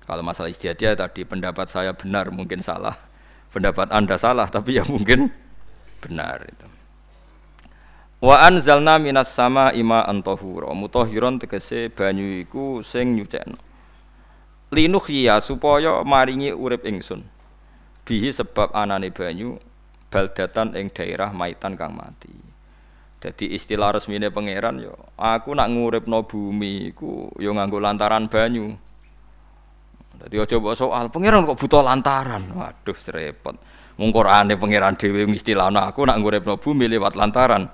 [0.09, 2.97] Kalau masalah istiadah tadi pendapat saya benar mungkin salah,
[3.53, 5.29] pendapat anda salah tapi ya mungkin
[6.01, 6.64] benar itu.
[8.25, 13.61] Wa anzalna minas sama ima antahura mutahhiron tegese banyu iku sing nyucekno.
[14.73, 17.21] Linuhya supaya maringi urip ingsun.
[18.09, 19.61] Bihi sebab anane banyu
[20.09, 22.33] baldatan ing daerah maitan kang mati.
[23.21, 28.88] Jadi istilah resmine pangeran yo aku nak nguripno bumi iku yo nganggo lantaran banyu.
[30.18, 32.50] Jadi aja soal, pangeran kok butuh lantaran.
[32.50, 33.54] Waduh, serepot.
[33.98, 37.66] Wong Qur'ane pangeran dhewe mistilahno aku nak nguripno bumi lewat lantaran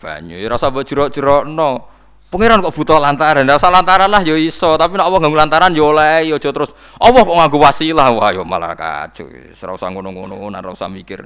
[0.00, 0.40] banyu.
[0.40, 1.96] Ya rasa mbok jero-jerokno.
[2.28, 3.44] Pangeran kok butuh lantaran.
[3.44, 7.20] Usah lantaran lah ya iso, tapi nek Allah nganggo lantaran ya oleh ya terus Allah
[7.24, 8.08] kok nganggo wasilah.
[8.16, 9.28] Wah ya malah kacau.
[9.52, 11.24] Usah ngono-ngono, ora usah mikir.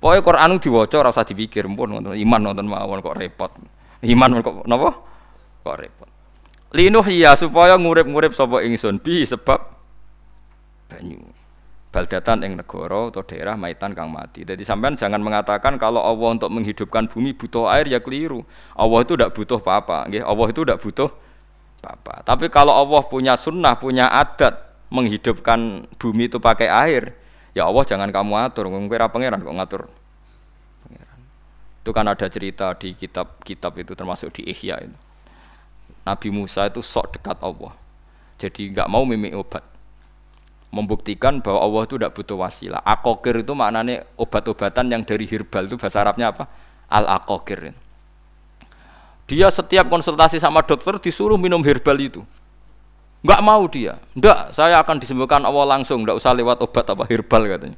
[0.00, 3.52] Pokoke Quran diwaca ora usah dipikir, pun iman nonton mawon kok repot.
[4.04, 4.90] Iman kok napa?
[5.64, 6.08] Kok repot.
[6.76, 9.77] Linuh iya supaya ngurip-ngurip sapa ingsun bi sebab
[10.88, 11.20] banyu
[11.88, 14.44] baldatan yang negara atau daerah maitan kang mati.
[14.44, 18.44] Jadi sampean jangan mengatakan kalau Allah untuk menghidupkan bumi butuh air ya keliru.
[18.76, 20.06] Allah itu tidak butuh apa-apa.
[20.12, 21.08] Allah itu tidak butuh
[21.80, 22.14] apa-apa.
[22.28, 27.16] Tapi kalau Allah punya sunnah, punya adat menghidupkan bumi itu pakai air,
[27.56, 28.68] ya Allah jangan kamu atur.
[28.68, 29.82] Mungkin pangeran kok ngatur.
[30.84, 31.20] Pangeran.
[31.80, 34.98] Itu kan ada cerita di kitab-kitab itu termasuk di Ihya itu.
[36.04, 37.72] Nabi Musa itu sok dekat Allah.
[38.40, 39.77] Jadi nggak mau mimik obat
[40.68, 42.80] membuktikan bahwa Allah itu tidak butuh wasilah.
[42.84, 46.44] Akokir itu maknanya obat-obatan yang dari herbal itu bahasa Arabnya apa?
[46.88, 47.72] Al akokir.
[49.28, 52.20] Dia setiap konsultasi sama dokter disuruh minum herbal itu.
[53.20, 54.00] Enggak mau dia.
[54.16, 57.76] Enggak, saya akan disembuhkan Allah langsung, enggak usah lewat obat apa herbal katanya.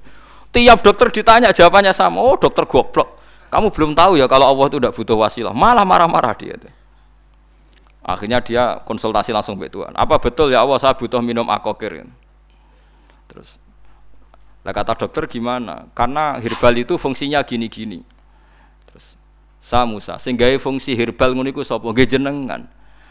[0.51, 2.19] Tiap dokter ditanya jawabannya sama.
[2.19, 3.19] Oh, dokter goblok.
[3.51, 5.55] Kamu belum tahu ya kalau Allah itu tidak butuh wasilah.
[5.55, 6.55] Malah marah-marah dia.
[6.55, 6.71] Tuh.
[8.03, 9.95] Akhirnya dia konsultasi langsung ke Tuhan.
[9.95, 12.07] Apa betul ya Allah saya butuh minum akokir?
[13.31, 13.63] Terus
[14.61, 15.89] lah kata dokter gimana?
[15.97, 18.05] Karena herbal itu fungsinya gini-gini.
[18.91, 19.17] Terus
[19.63, 21.89] sa Musa, sing fungsi herbal ngono iku sapa?
[21.89, 22.69] Nggih jenengan.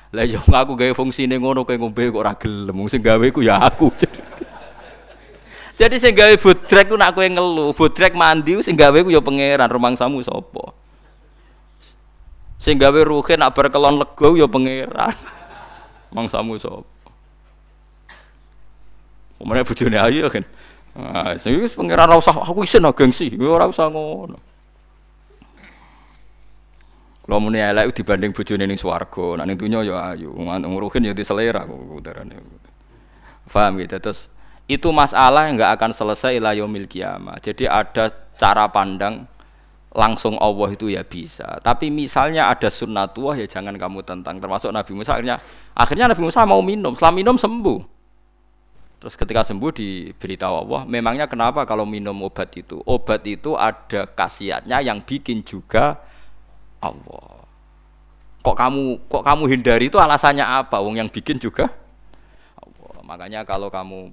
[0.09, 2.77] Lah yo iya, aku gawe fungsine ngono kowe ngombe kok ora gelem.
[2.89, 3.89] Sing gawe ku ya aku.
[5.79, 9.69] Jadi sing gawe bodrek ku nak kowe ngelu, bodrek mandi sing gawe ku ya pangeran
[9.71, 10.75] rumangsamu sapa?
[12.59, 15.15] Sing gawe ruhe nak berkelon lego ya pangeran.
[16.13, 16.98] Mangsamu sapa?
[19.39, 20.43] Umane bojone ayu kan.
[20.99, 24.35] Ah, sing wis pangeran ora usah aku isin gengsi, ya ora usah ngono.
[27.23, 31.61] Kalau muni elek dibanding bojone ning swarga, nek ning donya ya ayu, nguruhin ya diselera
[31.61, 32.41] kok udarane.
[33.45, 34.01] Paham gitu.
[34.01, 34.33] Terus
[34.65, 37.37] itu masalah yang enggak akan selesai ila yaumil kiamah.
[37.41, 39.29] Jadi ada cara pandang
[39.93, 41.57] langsung Allah itu ya bisa.
[41.61, 44.41] Tapi misalnya ada sunnatullah ya jangan kamu tentang.
[44.41, 45.37] Termasuk Nabi Musa akhirnya
[45.73, 47.98] akhirnya Nabi Musa mau minum, setelah minum sembuh.
[48.99, 52.83] Terus ketika sembuh diberitahu Allah, memangnya kenapa kalau minum obat itu?
[52.83, 55.95] Obat itu ada khasiatnya yang bikin juga
[56.83, 57.47] Allah.
[58.43, 60.83] Kok kamu kok kamu hindari itu alasannya apa?
[60.83, 61.71] Wong yang bikin juga
[62.59, 62.99] Allah.
[63.07, 64.11] Makanya kalau kamu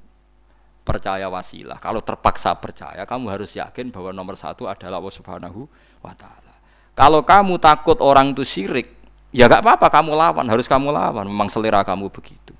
[0.86, 5.66] percaya wasilah, kalau terpaksa percaya, kamu harus yakin bahwa nomor satu adalah Allah Subhanahu
[5.98, 6.54] wa taala.
[6.94, 8.88] Kalau kamu takut orang itu syirik,
[9.34, 11.28] ya gak apa-apa kamu lawan, harus kamu lawan.
[11.28, 12.55] Memang selera kamu begitu.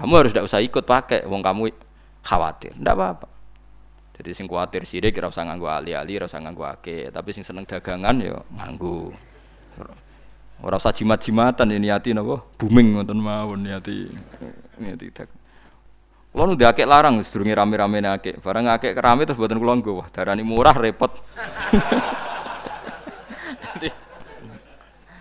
[0.00, 1.68] Kamu harus tidak usah ikut pakai, wong kamu
[2.24, 3.28] khawatir, tidak apa-apa.
[4.16, 7.68] Jadi sing khawatir sirik ora usah nganggo ali-ali, ora usah nganggo ake, tapi sing seneng
[7.68, 9.12] dagangan ya nganggo.
[10.60, 12.40] Ora usah jimat-jimatan ini hati napa?
[12.56, 14.08] Booming ngoten mawon niati.
[14.80, 15.28] Niati dak.
[16.30, 18.40] Kulo nu akeh larang sedurunge rame-rame akeh.
[18.40, 19.92] Barang akeh kerame terus mboten kula nggo.
[20.00, 21.12] Wah, darani murah repot.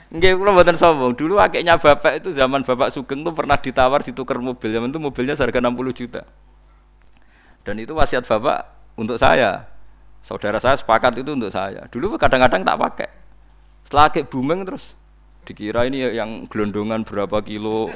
[0.09, 1.13] Nggih kula mboten sombong.
[1.13, 4.73] Dulu akiknya bapak itu zaman bapak Sugeng tuh pernah ditawar ditukar mobil.
[4.73, 6.25] Zaman itu mobilnya seharga 60 juta.
[7.61, 8.65] Dan itu wasiat bapak
[8.97, 9.69] untuk saya.
[10.25, 11.85] Saudara saya sepakat itu untuk saya.
[11.93, 13.09] Dulu kadang-kadang tak pakai.
[13.85, 14.97] Setelah akik booming terus
[15.45, 17.89] dikira ini yang gelondongan berapa kilo.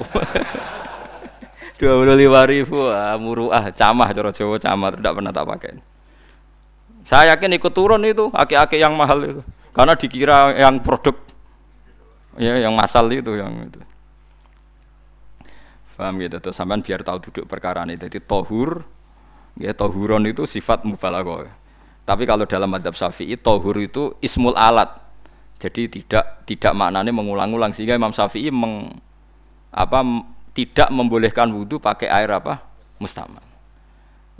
[1.82, 5.72] Dua puluh lima ribu, ah, muruah, camah, cara Jawa camah, tidak pernah tak pakai.
[7.04, 9.42] Saya yakin ikut turun itu, aki-aki yang mahal itu,
[9.76, 11.18] karena dikira yang produk
[12.38, 13.82] ya yang masal itu yang itu.
[15.94, 16.42] Paham gitu?
[16.42, 17.96] Tuh sampean biar tahu duduk perkara ini.
[17.96, 18.82] Jadi tohur
[19.62, 21.48] ya tohuron itu sifat mubalaghah.
[22.04, 24.90] Tapi kalau dalam madhab syafi'i tohur itu ismul alat.
[25.62, 27.72] Jadi tidak tidak maknanya mengulang-ulang.
[27.72, 29.00] Sehingga Imam Syafi'i meng,
[29.72, 30.04] apa
[30.52, 32.60] tidak membolehkan wudhu pakai air apa?
[33.00, 33.40] Mustamal.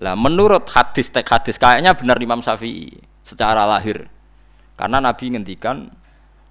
[0.04, 4.12] Lah menurut hadis tek hadis kayaknya benar Imam Syafi'i secara lahir.
[4.76, 5.96] Karena Nabi ngendikan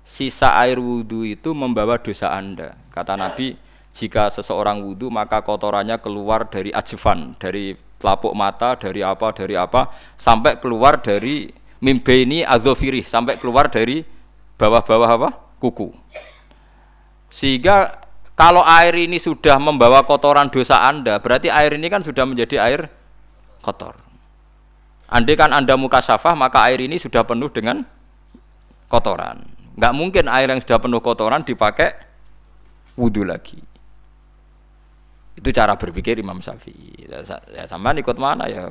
[0.02, 2.74] sisa air wudhu itu membawa dosa anda.
[2.92, 3.56] Kata Nabi
[3.94, 9.92] jika seseorang wudhu maka kotorannya keluar dari ajvan dari telapuk mata dari apa dari apa
[10.18, 14.02] sampai keluar dari mimbe ini azofiri sampai keluar dari
[14.58, 15.30] bawah-bawah apa?
[15.62, 15.94] Kuku.
[17.32, 18.02] Sehingga
[18.34, 22.90] kalau air ini sudah membawa kotoran dosa anda berarti air ini kan sudah menjadi air
[23.62, 23.94] kotor.
[25.12, 27.84] Andai kan anda muka syafah maka air ini sudah penuh dengan
[28.88, 31.96] kotoran nggak mungkin air yang sudah penuh kotoran dipakai
[32.96, 33.60] wudhu lagi
[35.32, 38.68] itu cara berpikir Imam Syafi'i ya, ya sama ikut mana ya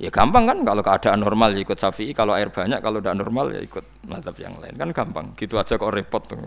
[0.00, 3.52] Ya gampang kan kalau keadaan normal ya ikut Syafi'i, kalau air banyak kalau tidak normal
[3.52, 4.72] ya ikut mazhab yang lain.
[4.80, 5.36] Kan gampang.
[5.36, 6.40] Gitu aja kok repot tuh.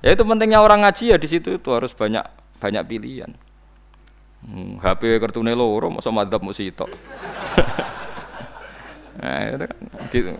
[0.00, 2.24] Ya itu pentingnya orang ngaji ya di situ itu harus banyak
[2.56, 3.36] banyak pilihan.
[4.40, 6.88] Hmm, HP kartune loro masa madzhab mesti itu.
[9.20, 9.76] nah, itu kan
[10.08, 10.32] gitu.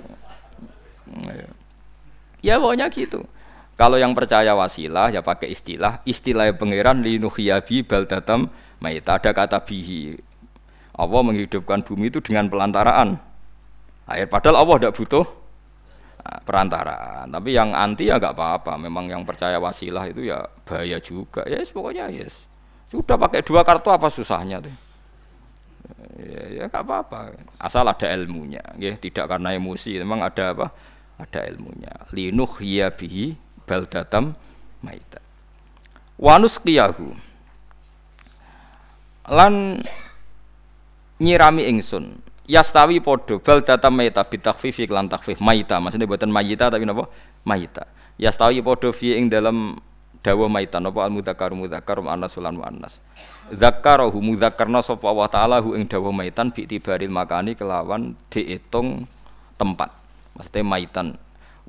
[1.13, 1.49] Nah, ya.
[2.41, 3.25] Ya pokoknya gitu.
[3.81, 10.21] Kalau yang percaya wasilah ya pakai istilah, istilah pangeran linuhiyabi baldatam maita ada kata bihi.
[11.01, 13.17] Allah menghidupkan bumi itu dengan pelantaraan
[14.11, 14.29] air.
[14.29, 15.27] Padahal Allah tidak butuh
[16.21, 17.27] nah, perantaraan.
[17.33, 18.77] Tapi yang anti ya nggak apa-apa.
[18.77, 21.47] Memang yang percaya wasilah itu ya bahaya juga.
[21.47, 22.45] Ya yes, pokoknya yes.
[22.91, 24.75] Sudah pakai dua kartu apa susahnya tuh?
[26.21, 27.33] Ya ya apa-apa.
[27.57, 28.61] Asal ada ilmunya.
[28.77, 30.03] Ya, tidak karena emosi.
[30.03, 30.67] Memang ada apa?
[31.21, 31.93] Ada ilmunya.
[32.17, 32.49] Linuh
[32.97, 33.37] bihi
[33.69, 34.33] baldatam
[34.81, 35.21] maita.
[36.17, 37.13] Wanus kiyahu
[39.29, 39.85] lan
[41.21, 42.17] nyirami ingsun.
[42.49, 45.77] Yastawi podo baldatam maita bitakfifi lan takfif maita.
[45.79, 47.07] Maksudnya buatan mayita tapi napa
[47.45, 47.85] maita.
[48.17, 49.77] Yastawi podo fi ing dalam
[50.25, 50.81] dawa maita.
[50.81, 52.99] Napa al mudzakkar mudzakkar anas lan anas
[53.51, 59.11] zakkarahu mudzakkarna sapa Allah taala hu ing dawa maitan bi tibaril makani kelawan diitung
[59.59, 60.00] tempat
[60.37, 61.19] maksudnya maitan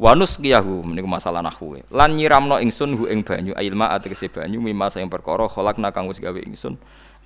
[0.02, 1.78] Wanus kiyahu meniku masalah nahwu.
[1.93, 6.17] Lan nyiramno ingsun hu ing banyu ailma ategese banyu mimma sing perkara khalaqna kang wis
[6.17, 6.74] gawe ingsun.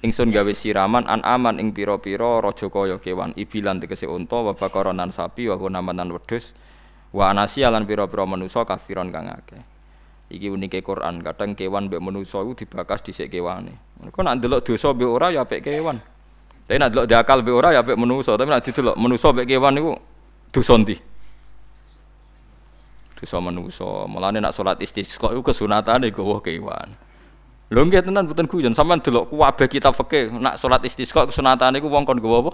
[0.03, 4.51] Ingsun gawe siraman an aman ing pira-pira raja kaya kewan ibilan tegese unta wa
[5.07, 6.51] sapi wa namanan wedhus
[7.15, 9.63] wa anasi lan pira-pira manusa kasiron kang akeh.
[10.35, 13.71] Iki unike Quran, kadang kewan mbek manusa iku dibakas dhisik kewane.
[14.11, 15.95] Kok nak ndelok dosa mbek ora ya apik kewan.
[16.67, 19.79] Tapi nak ndelok diakal mbek ora ya apik manusa, tapi nak didelok manusa mbek kewan
[19.79, 19.95] niku
[20.51, 21.14] dosa ndi?
[23.15, 24.05] Dosa manusa.
[24.05, 26.93] Mulane nak salat istisqa iku kesunatane gawa kewan.
[27.71, 31.87] Lho nggih tenan mboten guyon, sampean delok kabeh kitab fikih nak salat istisqa kesunatane iku
[31.89, 32.53] wong kon gawa apa?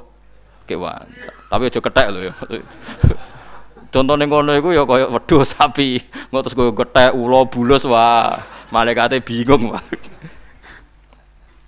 [0.69, 1.05] Kewan.
[1.49, 2.33] Tapi aja kethek lho ya.
[3.93, 5.99] Contohnya ngono iku ya kaya wedhus sapi,
[6.31, 8.39] ngono terus kaya kethek ula bulus wah.
[8.71, 9.83] Malaikate bingung wah.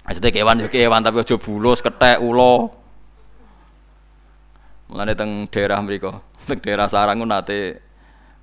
[0.08, 2.72] Maksudnya kewan ya kewan tapi aja bulus, kethek, ula.
[4.92, 6.12] Mulane teng daerah mriku,
[6.44, 7.80] teng daerah sarang nate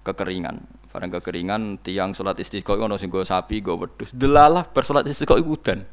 [0.05, 0.57] kekeringan.
[0.91, 4.11] Barang kekeringan tiang sholat istiqo ono sing go sapi, go wedhus.
[4.11, 5.87] Delalah bersolat istiqo iku udan.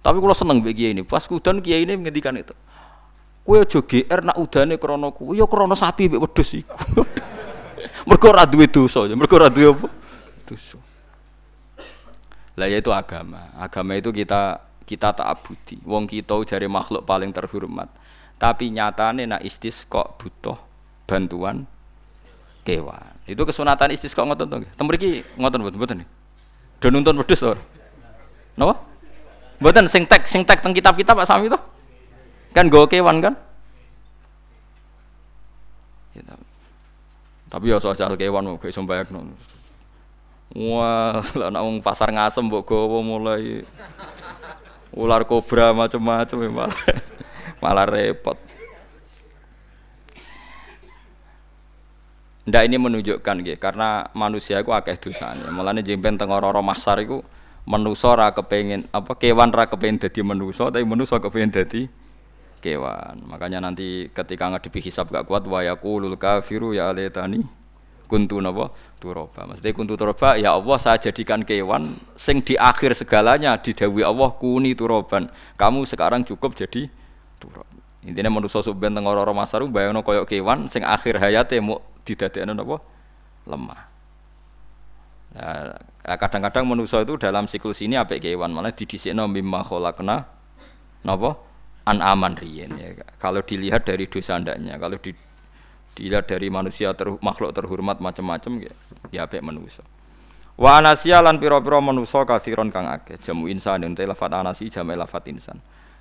[0.00, 2.56] Tapi kalau seneng mbek ini, pas udan kiai ini menghentikan itu.
[3.44, 7.04] Kue aja GR nak udane krana kuwi, ya krana sapi mbek wedhus iku.
[8.08, 9.88] mergo ora duwe dosa, ya mergo apa?
[12.58, 13.54] Lah ya itu agama.
[13.56, 15.78] Agama itu kita kita tak abudi.
[15.86, 17.86] Wong kita jari makhluk paling terhormat.
[18.40, 20.58] Tapi nyatane nak istisqa butuh
[21.06, 21.68] bantuan
[22.70, 23.10] kewan.
[23.26, 24.70] Itu kesunatan istisqa ngoten to nggih.
[24.78, 25.98] Tem mriki ngoten mboten mboten.
[26.78, 27.58] Do nuntun wedhus to.
[28.54, 28.78] Napa?
[29.58, 31.58] Mboten sing tek sing tek teng kitab-kitab Pak Sami to.
[32.54, 33.34] Kan go kewan kan?
[36.10, 36.26] Ya,
[37.46, 39.30] tapi ya soal kewan mau iso mbayakno.
[40.50, 43.62] Wah, lah wong pasar ngasem mbok gawa mulai
[44.90, 46.82] ular kobra macam-macam malah
[47.62, 48.34] malah repot.
[52.50, 55.54] Ndak ini menunjukkan gitu, karena manusia itu akeh dosanya.
[55.54, 57.22] Mulane jemben teng ora masar iku
[57.62, 61.86] manusa ora kepengin apa kewan ra kepengin dadi manusa tapi manusa kepengin dadi
[62.58, 63.22] kewan.
[63.30, 67.46] Makanya nanti ketika ngadepi hisab gak kuat wa yaqulul kafiru ya alaytani
[68.10, 69.46] kuntu napa turoba.
[69.46, 74.74] Maksudnya kuntu turoba ya Allah saya jadikan kewan sing di akhir segalanya didawi Allah kuni
[74.74, 75.30] turoban.
[75.54, 76.90] Kamu sekarang cukup jadi
[77.38, 77.69] turab.
[78.00, 82.80] Intinya manusia subben teng ora masar bayangno koyok kewan sing akhir hayate mau didadekno napa
[83.44, 83.80] lemah.
[85.30, 85.78] Nah,
[86.16, 90.24] kadang-kadang manusia itu dalam siklus ini apik kewan malah didhisikno mimma khalaqna
[91.04, 91.36] napa
[91.84, 92.96] an aman riyen ya.
[93.20, 95.12] Kalau dilihat dari dosa ndaknya, kalau di,
[95.92, 98.72] dilihat dari manusia ter, makhluk terhormat macam-macam ya,
[99.12, 99.84] ya apik manusia.
[100.60, 103.16] Wa anasia lan pira-pira manusa kasiron kang akeh.
[103.20, 105.56] Jamu insan ente lafat anasi jamu lafat insan.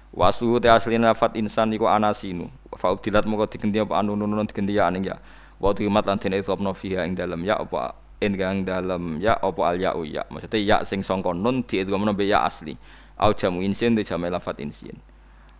[0.09, 2.49] Wasu te aslina lafat insan iku anasinu.
[2.77, 5.17] Fa ubdilat moko digenti apa anu nunun digenti ya aning ya
[5.59, 7.93] wa timat lan den idhofna fiha ing dalem ya apa
[8.23, 12.47] ing dalem ya apa al ya ya maksudnya ya sing sangka nun diidghamna be ya
[12.47, 12.79] asli
[13.19, 14.95] au jamu insin de jamu lafat insin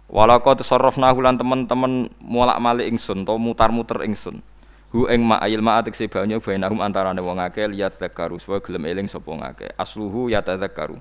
[0.10, 4.42] Walako tasarrafna lan teman-teman mulak-malik ingsun to mutar-muter ingsun.
[4.90, 8.90] Hu ing ma ayil ma atik sebanya bainahum antarane wong akeh liat zakaru supaya gelem
[8.90, 9.70] eling sapa ngake.
[9.78, 10.98] Asluhu ya tadzakaru.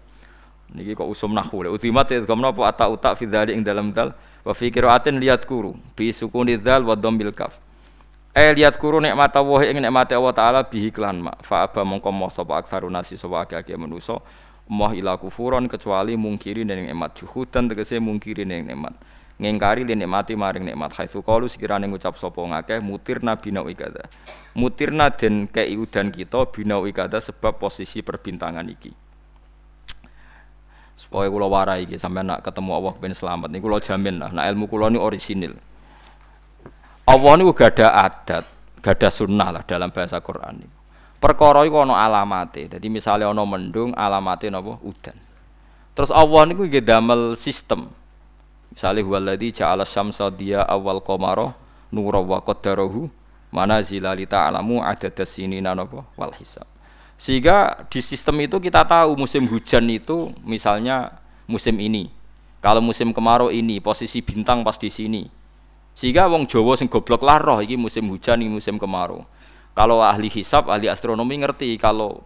[0.74, 4.12] Niki kok usum nahwu le utimat idghamna apa ata utak fi dzalik ing dalam dal
[4.44, 7.56] wa qiraatin liat kuru bi sukuni dzal wa dhammil kaf.
[8.36, 11.40] Eh lihat kuru nikmat Allah ing nikmate Allah taala bihi klan mak.
[11.40, 14.20] Fa aba mongko moh sapa aksarun nasi sapa akeh-akeh manusa.
[14.68, 18.92] Moh ila kufuron kecuali mungkiri ning nikmat juhudan tegese mungkiri ning nikmat
[19.38, 24.10] ngingkari li nikmati maring nikmat haitsu qalu sekirane ngucap sapa ngakeh mutirna bina ikada
[24.58, 28.90] mutirna den kei udan kita bina ikada sebab posisi perbintangan iki
[30.98, 33.54] supaya kula warai iki sampai nak ketemu Allah ben selamat.
[33.54, 35.54] Niku kula jamin lah nak ilmu kula ini orisinil.
[37.06, 38.44] Allah niku gak ada adat
[38.82, 40.68] gak ada sunnah lah dalam bahasa Quran ini
[41.18, 42.70] perkara iku ana alamate.
[42.70, 44.78] Dadi misalnya ana mendung alamate napa?
[44.82, 45.18] Udan.
[45.94, 47.90] Terus Allah niku nggih damel sistem.
[48.70, 51.50] Misalnya huwaladzi ja'ala syamsa dia awal qamara
[51.90, 53.10] nura wa qaddarahu
[53.50, 56.06] manazila li ta'lamu adada sinina napa?
[56.14, 56.66] Wal hisab.
[57.18, 61.18] Sehingga di sistem itu kita tahu musim hujan itu misalnya
[61.50, 62.14] musim ini.
[62.62, 65.26] Kalau musim kemarau ini posisi bintang pas di sini.
[65.98, 69.26] Sehingga wong Jawa sing goblok lah roh iki musim hujan ini musim kemarau.
[69.74, 72.22] Kalau ahli hisab, ahli astronomi ngerti kalau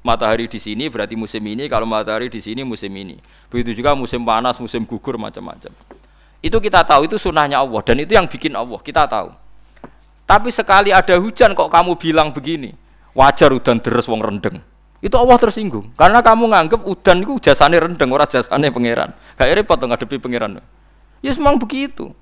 [0.00, 3.20] matahari di sini berarti musim ini, kalau matahari di sini musim ini.
[3.52, 5.72] Begitu juga musim panas, musim gugur macam-macam.
[6.40, 9.28] Itu kita tahu itu sunnahnya Allah dan itu yang bikin Allah kita tahu.
[10.24, 12.72] Tapi sekali ada hujan kok kamu bilang begini,
[13.16, 14.62] wajar udan deres wong rendeng.
[15.00, 19.16] Itu Allah tersinggung karena kamu nganggep udan itu jasane rendeng ora jasane pangeran.
[19.40, 20.60] Kayak repot ngadepi pangeran.
[21.24, 22.12] Ya memang begitu.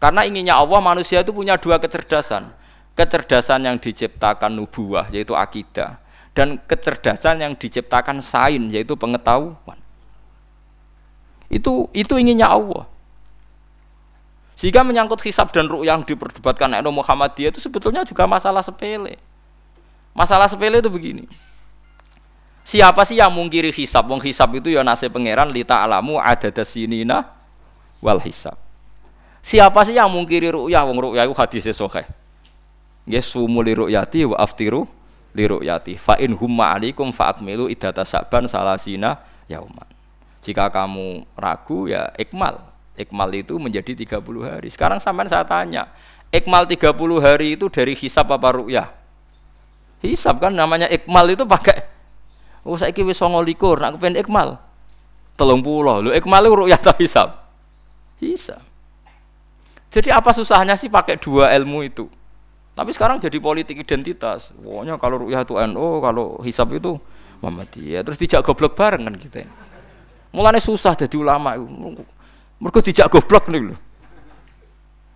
[0.00, 2.52] Karena inginnya Allah manusia itu punya dua kecerdasan.
[2.94, 5.98] Kecerdasan yang diciptakan nubuah yaitu akidah
[6.34, 9.78] dan kecerdasan yang diciptakan sain yaitu pengetahuan.
[11.48, 12.90] Itu itu inginnya Allah.
[14.58, 19.18] Sehingga menyangkut hisab dan ruh yang diperdebatkan Nabi Muhammadiyah itu sebetulnya juga masalah sepele.
[20.14, 21.26] Masalah sepele itu begini.
[22.64, 24.08] Siapa sih yang mungkiri hisab?
[24.08, 27.28] Wong hisab itu ya nasib pangeran lita alamu ada sinina
[28.00, 28.56] wal hisab.
[29.44, 30.86] Siapa sih yang mungkiri ru'yah?
[30.88, 32.08] Wong ru'yah itu hadisnya sahih.
[33.04, 34.88] Nggih sumuli ru'yati wa aftiru
[35.34, 39.18] liru'yati fa in humma alaikum fa akmilu idata saban salasina
[39.50, 39.90] yauman
[40.40, 42.62] jika kamu ragu ya ikmal
[42.94, 45.90] ikmal itu menjadi 30 hari sekarang sampai saya tanya
[46.30, 48.88] ikmal 30 hari itu dari hisab apa ru'yah
[50.04, 51.88] hisab kan namanya ikmal itu pakai
[52.68, 54.60] oh saya wis 29 nak kepen ikmal
[55.34, 57.28] telung puluh lu ikmal itu ru'yah atau hisab
[58.20, 58.60] hisab
[59.88, 62.06] jadi apa susahnya sih pakai dua ilmu itu
[62.74, 64.50] tapi sekarang jadi politik identitas.
[64.50, 66.98] Pokoknya kalau rukyah itu NU, kalau hisab itu
[67.38, 68.02] Muhammadiyah.
[68.02, 69.46] Terus dijak goblok bareng kan kita.
[70.34, 71.54] Mulanya susah jadi ulama.
[72.58, 73.78] Mereka dijak goblok nih loh.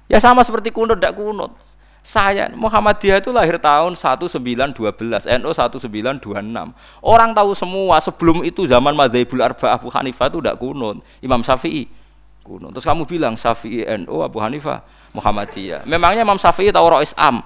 [0.07, 1.51] Ya sama seperti kunut tidak kunut.
[2.03, 6.25] Saya Muhammadiyah itu lahir tahun 1912, NU 1926.
[7.05, 11.05] Orang tahu semua sebelum itu zaman Madzhabul Arba'ah Abu Hanifah itu tidak kunut.
[11.21, 11.85] Imam Syafi'i
[12.41, 12.73] kunut.
[12.73, 14.81] Terus kamu bilang Syafi'i NU Abu Hanifah
[15.13, 15.85] Muhammadiyah.
[15.85, 17.45] Memangnya Imam Syafi'i tahu Rois Am?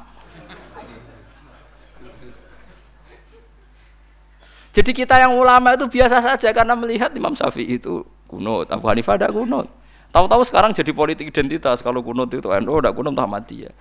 [4.72, 9.20] Jadi kita yang ulama itu biasa saja karena melihat Imam Syafi'i itu kunut, Abu Hanifah
[9.20, 9.68] ada kunut.
[10.12, 13.72] Tahu-tahu sekarang jadi politik identitas kalau kunut itu NU tidak kunut Muhammadiyah.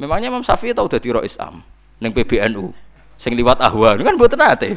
[0.00, 1.60] Memangnya Imam Syafi'i tahu dari Rois Am
[2.02, 2.72] neng PBNU
[3.20, 4.74] sing liwat ahwa kan buat nate.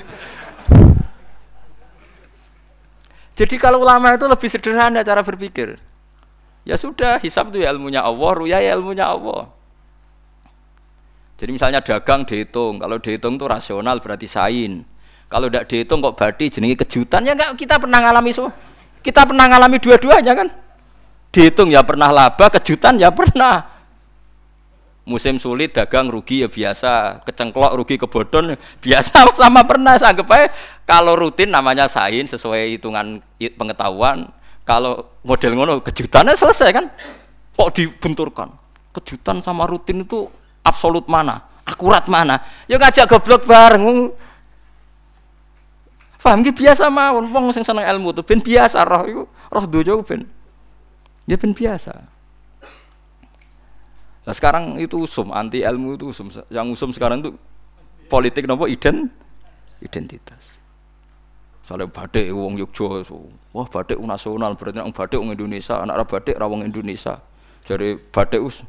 [3.35, 5.75] Jadi kalau ulama itu lebih sederhana cara berpikir.
[6.63, 9.51] Ya sudah, hisab itu ya ilmunya Allah, ruya ya ilmunya Allah.
[11.35, 14.87] Jadi misalnya dagang dihitung, kalau dihitung itu rasional berarti sain.
[15.27, 18.55] Kalau tidak dihitung kok berarti jenenge kejutan ya enggak kita pernah ngalami semua.
[19.03, 20.47] Kita pernah ngalami dua-duanya kan?
[21.35, 23.74] Dihitung ya pernah laba, kejutan ya pernah.
[25.05, 30.49] Musim sulit dagang rugi ya biasa, kecengklok rugi kebodon biasa sama pernah anggap aja
[30.81, 34.33] kalau rutin namanya sain sesuai hitungan pengetahuan,
[34.65, 36.85] kalau model ngono kejutannya selesai kan?
[37.53, 38.49] Kok dibenturkan?
[38.97, 40.25] Kejutan sama rutin itu
[40.65, 41.45] absolut mana?
[41.69, 42.41] Akurat mana?
[42.65, 44.09] Ya ngajak goblok bareng.
[46.25, 50.01] Paham ki biasa mawon wong sing seneng ilmu tuh ben biasa roh iku roh dojo
[50.01, 50.25] ben.
[51.29, 52.01] Ya ben biasa.
[54.25, 57.31] Nah sekarang itu usum anti ilmu itu usum yang usum sekarang itu
[58.09, 59.13] politik nopo ident
[59.85, 60.57] identitas.
[61.65, 63.05] Soalnya batik wong Yogyo,
[63.49, 67.17] wah batik nasional berarti orang batik wong Indonesia, anak batik rawong Indonesia.
[67.65, 68.61] Jadi batik us,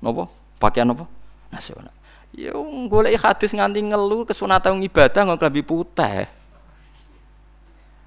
[0.00, 1.04] nopo pakaian nopo
[1.52, 1.92] nasional.
[2.32, 2.56] Ya
[2.88, 6.24] golek hadis nganti ngelu kesunatan ibadah nggak klambi putih.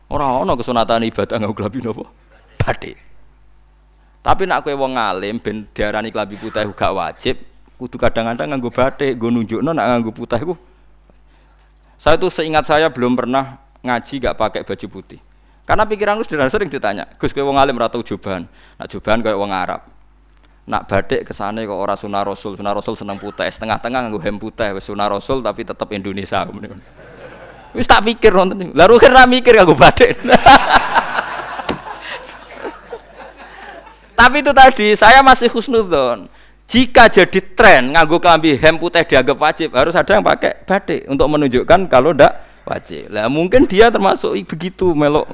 [0.09, 2.09] Orang ono kesunatan ibadah nggak klambi nopo
[2.57, 2.97] batik.
[4.25, 7.45] Tapi nak kowe wong alim ben diarani klambi putih gak wajib,
[7.77, 10.57] kudu kadang-kadang nganggo batik, nggo nunjukno nak nganggo putih iku.
[12.01, 15.21] Saya tuh seingat saya belum pernah ngaji gak pakai baju putih.
[15.61, 18.49] Karena pikiranku sederhana sering ditanya, Gus kowe wong alim ora tau jubahan.
[18.81, 19.85] Nak jubahan kayak wong Arab.
[20.65, 24.73] Nak badik kesane kok ora sunah Rasul, sunah Rasul seneng putih, setengah-tengah nganggo hem putih
[24.73, 26.41] wis sunah Rasul tapi tetep Indonesia.
[27.75, 28.71] Wis tak pikir nonton.
[28.71, 30.15] Lah mikir nganggo badik.
[34.15, 36.31] Tapi itu tadi saya masih husnudon.
[36.65, 41.29] Jika jadi tren nganggo kelambi hem putih dianggap wajib, harus ada yang pakai batik untuk
[41.29, 42.33] menunjukkan kalau ndak
[42.65, 43.05] wajib.
[43.13, 45.29] Lah mungkin dia termasuk begitu melok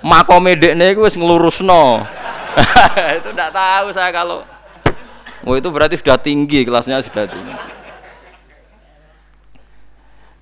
[0.00, 2.06] makome dekne iku wis nglurusno.
[3.20, 4.40] itu ndak tahu saya kalau
[5.42, 7.54] Oh itu berarti sudah tinggi kelasnya sudah tinggi.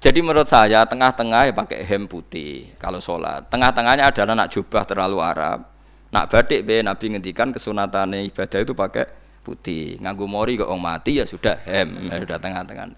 [0.01, 3.49] Jadi menurut saya tengah-tengah ya pakai hem putih kalau sholat.
[3.53, 5.80] Tengah-tengahnya adalah nak jubah terlalu Arab.
[6.11, 9.07] Nak batik be Nabi ngendikan kesunatan ibadah itu pakai
[9.47, 9.97] putih.
[10.03, 12.91] Nganggu mori kok orang mati ya sudah hem, ya sudah tengah-tengah.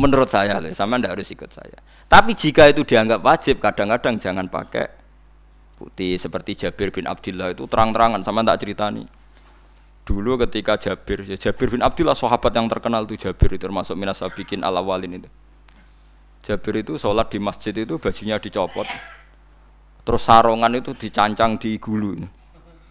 [0.00, 1.76] Menurut saya, sama ndak harus ikut saya.
[2.08, 4.88] Tapi jika itu dianggap wajib, kadang-kadang jangan pakai
[5.76, 9.04] putih seperti Jabir bin Abdullah itu terang-terangan sama tak ceritani.
[10.04, 14.18] Dulu ketika Jabir, ya Jabir bin Abdullah sahabat yang terkenal itu Jabir itu termasuk minas
[14.34, 15.30] bikin ala walin itu
[16.40, 18.88] Jabir itu sholat di masjid itu bajunya dicopot.
[20.10, 22.18] Terus sarongan itu dicancang di gulu.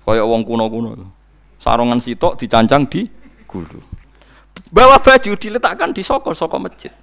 [0.07, 1.11] Kayak wong kuno-kuno.
[1.59, 3.11] Sarongan sitok dicancang di
[3.43, 3.83] gulu.
[4.71, 6.95] Bawa baju diletakkan di soko-soko masjid.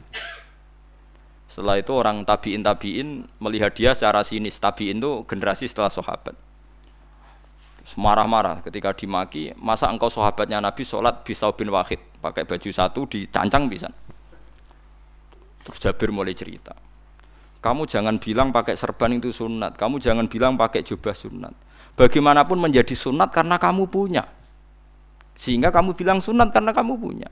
[1.53, 4.57] Setelah itu orang tabiin tabiin melihat dia secara sinis.
[4.57, 6.33] Tabiin itu generasi setelah sahabat.
[8.01, 9.53] Marah-marah ketika dimaki.
[9.61, 13.93] Masa engkau sahabatnya Nabi sholat bisa bin wahid pakai baju satu dicancang bisa.
[15.61, 16.86] Terus Jabir mulai cerita.
[17.65, 19.75] Kamu jangan bilang pakai serban itu sunat.
[19.75, 21.55] Kamu jangan bilang pakai jubah sunat.
[21.97, 24.29] Bagaimanapun menjadi sunat karena kamu punya.
[25.37, 27.29] Sehingga kamu bilang sunat karena kamu punya.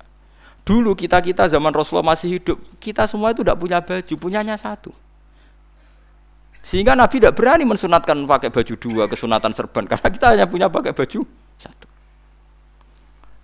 [0.64, 4.97] Dulu kita-kita zaman Rasulullah masih hidup, kita semua itu tidak punya baju, punyanya satu.
[6.64, 9.85] Sehingga Nabi tidak berani mensunatkan pakai baju dua, kesunatan serban.
[9.85, 11.20] Karena kita hanya punya pakai baju
[11.61, 11.87] satu.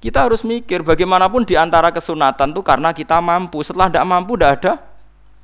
[0.00, 3.60] Kita harus mikir bagaimanapun di antara kesunatan itu karena kita mampu.
[3.60, 4.72] Setelah tidak mampu tidak ada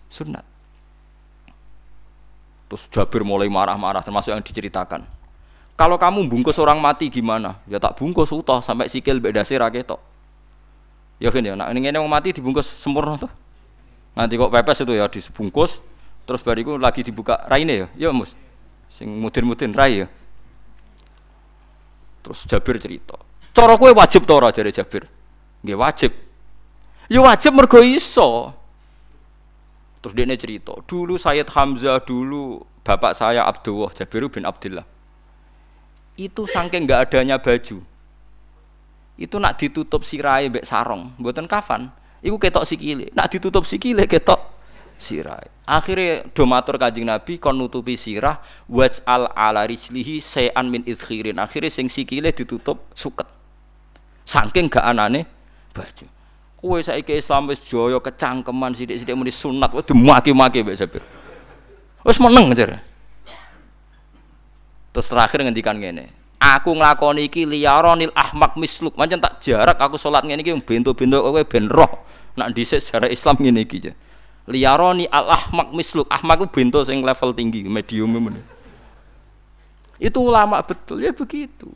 [0.09, 0.56] sunat.
[2.67, 5.07] Terus Jabir mulai marah-marah termasuk yang diceritakan.
[5.77, 7.61] Kalau kamu bungkus orang mati gimana?
[7.69, 10.01] Ya tak bungkus utuh sampai sikil beda sih raketok.
[11.21, 13.33] Ya kan ya, nak ini mau mati dibungkus sempurna tuh.
[14.17, 15.81] Nanti kok pepes itu ya dibungkus,
[16.25, 18.33] terus bariku lagi dibuka raine ya, ya mus.
[18.93, 20.07] Sing mudin-mudin rai ya.
[22.25, 23.17] Terus Jabir cerita,
[23.57, 25.09] Cara kowe wajib to jare Jabir?
[25.65, 26.13] Nggih wajib.
[27.09, 28.53] Ya wajib mergo iso.
[30.07, 34.87] Terus dia cerita, dulu Sayyid Hamzah dulu bapak saya Abdullah Jabir bin Abdullah.
[36.15, 37.83] Itu saking enggak adanya baju.
[39.19, 41.91] Itu nak ditutup sirai mbek sarong, mboten kafan.
[42.23, 43.11] Iku ketok sikile.
[43.19, 44.39] Nak ditutup sikile ketok
[44.95, 45.43] sirah.
[45.67, 48.39] Akhirnya domatur kajing Nabi kon nutupi sirah
[48.71, 51.43] waj al ala rijlihi sayan min idkhirin.
[51.43, 53.27] Akhirnya sing sikile ditutup suket.
[54.23, 55.27] Saking gak anane
[55.75, 56.16] baju.
[56.67, 61.03] Kowe saiki Islam wis jaya kecangkeman sithik-sithik muni sunat wis dimaki-maki mbek Jabir.
[62.03, 62.83] Wis meneng jar.
[64.91, 66.11] Terus terakhir ngendikan ngene.
[66.43, 68.99] Aku nglakoni iki liyaronil ahmak misluk.
[68.99, 72.03] Mancen tak jarak aku salat ngene iki bento-bento kowe ben roh.
[72.35, 73.95] Nak dhisik sejarah Islam ngene iki.
[74.51, 76.11] Liyaroni al ahmak misluk.
[76.11, 78.43] Ahmak ku bento sing level tinggi, medium ngene.
[80.03, 81.71] Itu ulama betul ya begitu.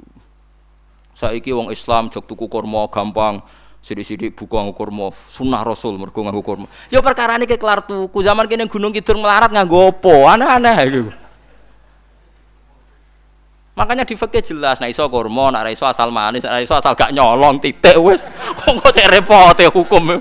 [1.15, 3.43] Saiki wong Islam jog tuku kurma gampang.
[3.81, 6.69] Sidik-sidik buku nganggo kurma, sunnah Rasul mergo nganggo kurma.
[6.93, 8.21] Ya perkara ini kelar tuku.
[8.21, 10.37] Zaman kene Gunung Kidul melarat nganggo apa?
[10.37, 11.11] Aneh-aneh gitu.
[13.73, 17.17] Makanya di fikih jelas, nah iso kurma, nah iso asal manis, nah iso asal gak
[17.17, 18.21] nyolong titik wis.
[18.61, 20.21] Kok cek repote hukum.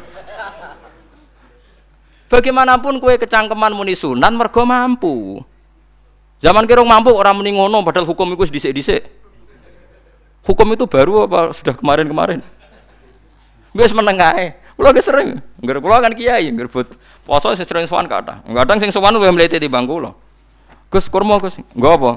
[2.32, 5.44] Bagaimanapun kue kecangkeman muni sunan mergo mampu.
[6.40, 7.52] Zaman kira mampu orang muni
[7.84, 9.04] padahal hukum itu dhisik-dhisik.
[10.48, 12.40] Hukum itu baru apa sudah kemarin-kemarin?
[13.74, 14.58] Wis menengahe.
[14.80, 16.88] Kula ge sering, ngger kula kan kiai, ngger but
[17.28, 18.48] poso sing sering sowan kata.
[18.48, 20.16] Kadang sing sowan luwih di bangku lho.
[20.88, 22.12] Gus kurma Gus, nggo apa?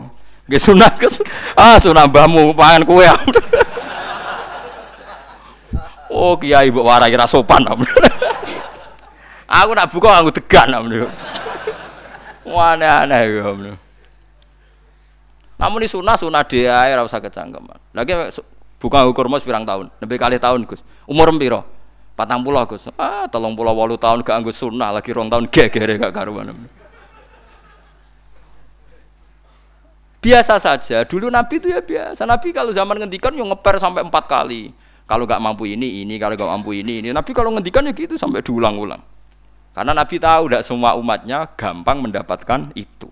[0.46, 1.18] Nggih sunah Gus.
[1.58, 3.02] Ah sunah mbahmu pangan kowe.
[6.14, 7.66] oh kiai mbok warai ra sopan.
[9.52, 10.72] Aku nak buka aku degan.
[12.48, 13.74] Aneh-aneh ya.
[15.60, 17.76] Namun ini sunah sunah dia ora usah kecangkeman.
[17.92, 18.16] Lagi
[18.82, 20.82] bukan ukur mas pirang tahun, lebih kali tahun Gus.
[21.06, 21.62] Umur piro?
[22.18, 22.90] Patang pulau Gus.
[22.98, 26.50] Ah, tolong pulau walu tahun gak anggo sunah lagi rong tahun gegere gak karuan.
[30.22, 31.02] Biasa saja.
[31.02, 32.22] Dulu Nabi itu ya biasa.
[32.26, 34.70] Nabi kalau zaman ngendikan yang ngeper sampai empat kali.
[35.06, 36.14] Kalau gak mampu ini, ini.
[36.18, 37.10] Kalau gak mampu ini, ini.
[37.10, 39.02] Nabi kalau ngendikan ya gitu sampai diulang-ulang.
[39.74, 43.10] Karena Nabi tahu tidak semua umatnya gampang mendapatkan itu.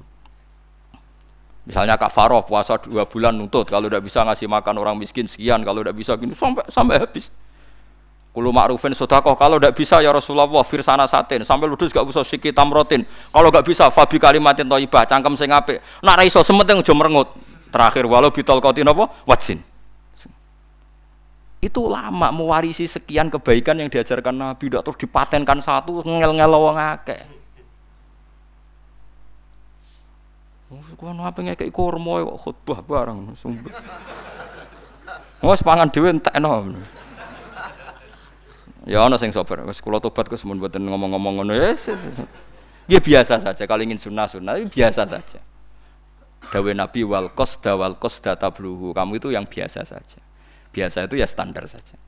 [1.68, 5.84] Misalnya kafaroh puasa dua bulan nuntut kalau tidak bisa ngasih makan orang miskin sekian kalau
[5.84, 7.28] tidak bisa gini sampai sampai habis.
[8.30, 12.54] Kulu ma'rufin sodakoh kalau tidak bisa ya Rasulullah firsana satin sampai ludus gak usah sikit
[12.54, 13.02] tamrotin.
[13.34, 15.82] Kalau gak bisa fabi kalimatin toibah cangkem sing apik.
[16.00, 17.34] Nak raiso sementing aja merengut.
[17.74, 19.10] Terakhir walau bitol kotin apa?
[19.26, 19.58] Wajin.
[21.60, 27.39] Itu lama mewarisi sekian kebaikan yang diajarkan Nabi, tidak terus dipatenkan satu ngel-ngel wong akeh.
[30.70, 33.34] Kau apa ngekek kurma kok khutbah bareng.
[35.42, 36.70] Wes pangan dhewe entekno.
[38.86, 39.66] Ya ana sing sabar.
[39.66, 41.74] Wis kula tobat kok semun mboten ngomong-ngomong ngono ya.
[42.86, 45.42] Ya biasa saja kalau ingin sunnah-sunnah biasa saja.
[46.54, 48.94] Dawe Nabi wal qasda wal qasda tabluhu.
[48.94, 50.22] Kamu itu yang biasa saja.
[50.70, 51.98] Biasa itu ya standar saja.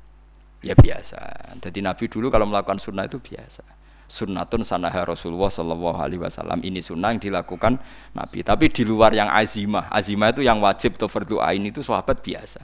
[0.63, 1.19] Ya biasa.
[1.59, 3.82] Jadi Nabi dulu kalau melakukan sunnah itu biasa.
[4.13, 7.81] Sunnatun sanaha Rasulullah Shallallahu Alaihi Wasallam ini sunnah yang dilakukan
[8.13, 8.45] Nabi.
[8.45, 12.61] Tapi di luar yang azimah, azimah itu yang wajib atau fardu ain itu sahabat biasa.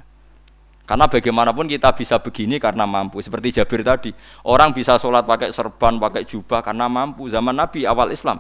[0.84, 3.24] Karena bagaimanapun kita bisa begini karena mampu.
[3.24, 4.12] Seperti Jabir tadi,
[4.44, 7.32] orang bisa sholat pakai serban, pakai jubah karena mampu.
[7.32, 8.36] Zaman Nabi awal Islam,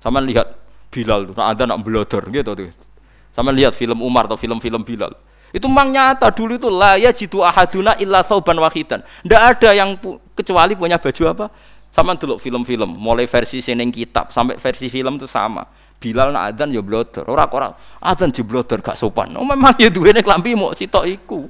[0.00, 0.56] sama lihat
[0.88, 2.72] Bilal, nah ada nak belodor gitu tuh.
[3.36, 5.12] Sama lihat film Umar atau film-film Bilal
[5.48, 9.00] itu memang nyata dulu itu lah ya jitu ahaduna illa sauban wahidan.
[9.24, 9.96] Tidak ada yang
[10.36, 11.46] kecuali punya baju apa?
[11.88, 15.64] Sama dulu film-film, mulai versi seneng kitab sampai versi film itu sama.
[15.98, 19.34] Bilal nak adzan ya bloder, orang orang adzan di bloder gak sopan.
[19.34, 21.40] Oh memang ya duwe kelambi mau sitok iku.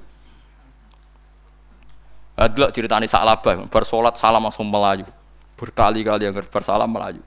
[2.39, 5.05] Ada ceritanya Sa'labah, bersolat salam langsung melayu.
[5.59, 7.19] Berkali-kali yang bersalam melayu.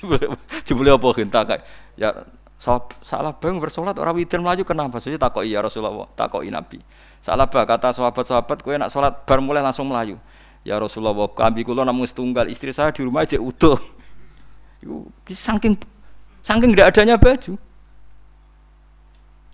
[0.66, 1.62] Jebule apa hentak kayak
[2.00, 2.10] ya
[3.04, 4.96] salah bang bersolat orang witir melaju kenapa?
[5.04, 6.80] Saya takoi ya Rasulullah, takoi Nabi.
[7.20, 10.16] Salah bang kata sahabat-sahabat, kue nak sholat bar mulai langsung melaju.
[10.64, 13.76] Ya Rasulullah, kami kulo namun setunggal, istri saya di rumah aja utuh.
[14.80, 15.76] Itu saking
[16.40, 17.60] saking tidak adanya baju.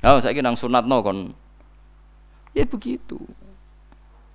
[0.00, 1.34] Nah, saya kira sunat no kon.
[2.54, 3.18] Ya begitu.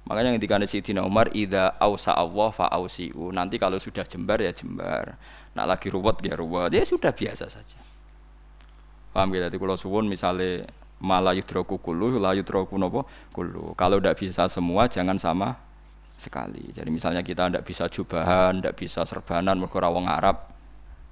[0.05, 3.33] Makanya ketika Sayyidina Umar ida ausa Allah fa ausiu.
[3.33, 5.17] Nanti kalau sudah jembar ya jembar.
[5.57, 6.69] Nak lagi ruwet ya ruwet.
[6.69, 7.79] Ya sudah biasa saja.
[9.09, 9.49] Paham ya?
[9.49, 10.69] Jadi kalau suwun misalnya
[11.01, 13.73] malah yudroku kulu, la yudroku nopo kulu.
[13.73, 15.57] Kalau tidak bisa semua, jangan sama
[16.15, 16.71] sekali.
[16.71, 20.51] Jadi misalnya kita tidak bisa jubahan, tidak bisa serbanan, mereka wong Arab.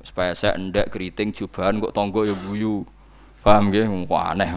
[0.04, 2.84] Supaya saya ndak keriting jubahan kok tonggo ya buyu.
[3.44, 3.88] Paham ya?
[4.08, 4.48] Wah aneh.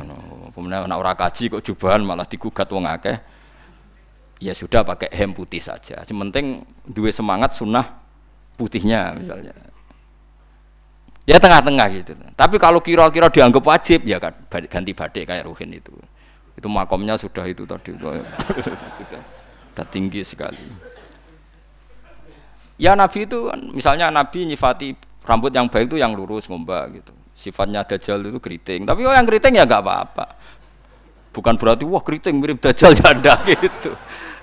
[0.54, 3.18] Kemudian anak orang kaji kok jubahan malah digugat wong akeh.
[4.38, 6.02] Ya sudah pakai hem putih saja.
[6.06, 6.46] Yang penting
[6.86, 7.86] dua semangat sunnah
[8.54, 9.54] putihnya misalnya.
[11.26, 12.14] Ya tengah-tengah gitu.
[12.38, 14.34] Tapi kalau kira-kira dianggap wajib ya kan
[14.70, 15.90] ganti badik kayak Ruhin itu.
[16.54, 17.90] Itu makomnya sudah itu tadi
[19.76, 20.56] sudah tinggi sekali.
[22.80, 27.12] Ya Nabi itu kan misalnya Nabi nyifati rambut yang baik itu yang lurus ngombak gitu.
[27.36, 28.88] Sifatnya dajjal itu keriting.
[28.88, 30.26] Tapi oh yang keriting ya nggak apa-apa.
[31.36, 33.92] Bukan berarti wah keriting mirip dajjal janda gitu.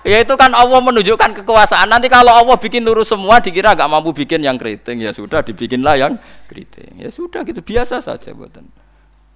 [0.05, 1.89] Ya itu kan Allah menunjukkan kekuasaan.
[1.89, 5.97] Nanti kalau Allah bikin lurus semua dikira nggak mampu bikin yang keriting ya sudah dibikinlah
[5.97, 6.13] yang
[6.45, 7.01] keriting.
[7.01, 8.69] Ya sudah gitu biasa saja buatan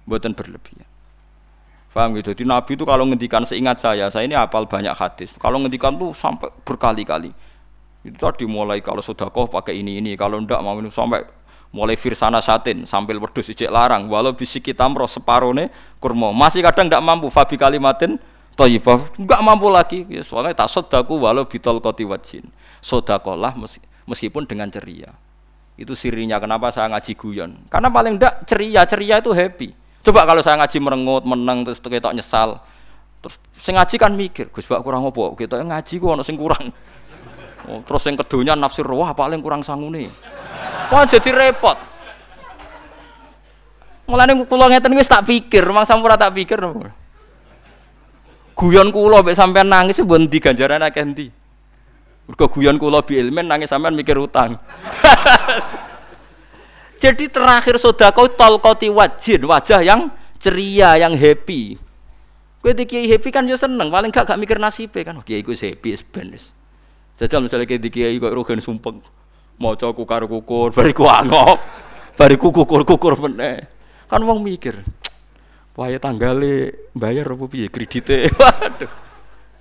[0.06, 0.87] buatan berlebihan.
[1.88, 2.36] Faham gitu.
[2.36, 5.32] Jadi Nabi itu kalau ngendikan seingat saya, saya ini apal banyak hadis.
[5.40, 7.32] Kalau ngendikan tuh sampai berkali-kali.
[8.04, 11.24] Itu tadi mulai kalau sudah kau pakai ini ini, kalau ndak mau ini sampai
[11.72, 14.04] mulai firsana satin sambil wedus ijek larang.
[14.08, 16.28] Walau bisik kita meros separone kurma.
[16.32, 18.20] Masih kadang ndak mampu fabi kalimatin
[18.58, 20.04] Thayyibah enggak mampu lagi.
[20.12, 22.44] Ya, soalnya tak sodaku walau bitol koti wajin.
[22.84, 23.56] Sodakolah
[24.04, 25.16] meskipun dengan ceria.
[25.78, 27.64] Itu sirinya kenapa saya ngaji guyon.
[27.72, 32.08] Karena paling enggak ceria ceria itu happy coba kalau saya ngaji merengut menang terus kita
[32.16, 32.64] nyesal.
[33.20, 35.36] Terus saya ngaji kan mikir Gus Bak kurang apa?
[35.36, 36.72] Kita ngaji kok ono sing kurang.
[37.68, 40.08] Oh, terus yang kedunya nafsir wah paling kurang sangune.
[40.88, 41.76] Wah jadi repot.
[44.08, 46.56] Mulane kula ngeten wis tak pikir rumah sampura tak pikir.
[48.56, 51.28] Guyon kula mek sampean nangis mbon ndi ganjaran akeh ndi?
[52.24, 54.56] Mergo guyon kula bi ilmen nangis sampean mikir utang
[56.98, 60.10] jadi terakhir sodako tolkoti wajin wajah yang
[60.42, 61.78] ceria yang happy
[62.58, 65.14] Kowe di happy kan yo seneng, paling gak gak mikir nasib kan.
[65.14, 66.34] Oh, kiai ku happy ben
[67.14, 68.98] Jajal misalnya kiai di kiai kok rugen sumpeng
[69.62, 71.62] maca kukar kukur bariku angop.
[72.18, 73.62] Bariku kukur-kukur meneh.
[74.10, 74.74] Kan wong mikir,
[75.78, 78.26] Waya tanggale bayar apa piye kredite.
[78.42, 78.90] Waduh.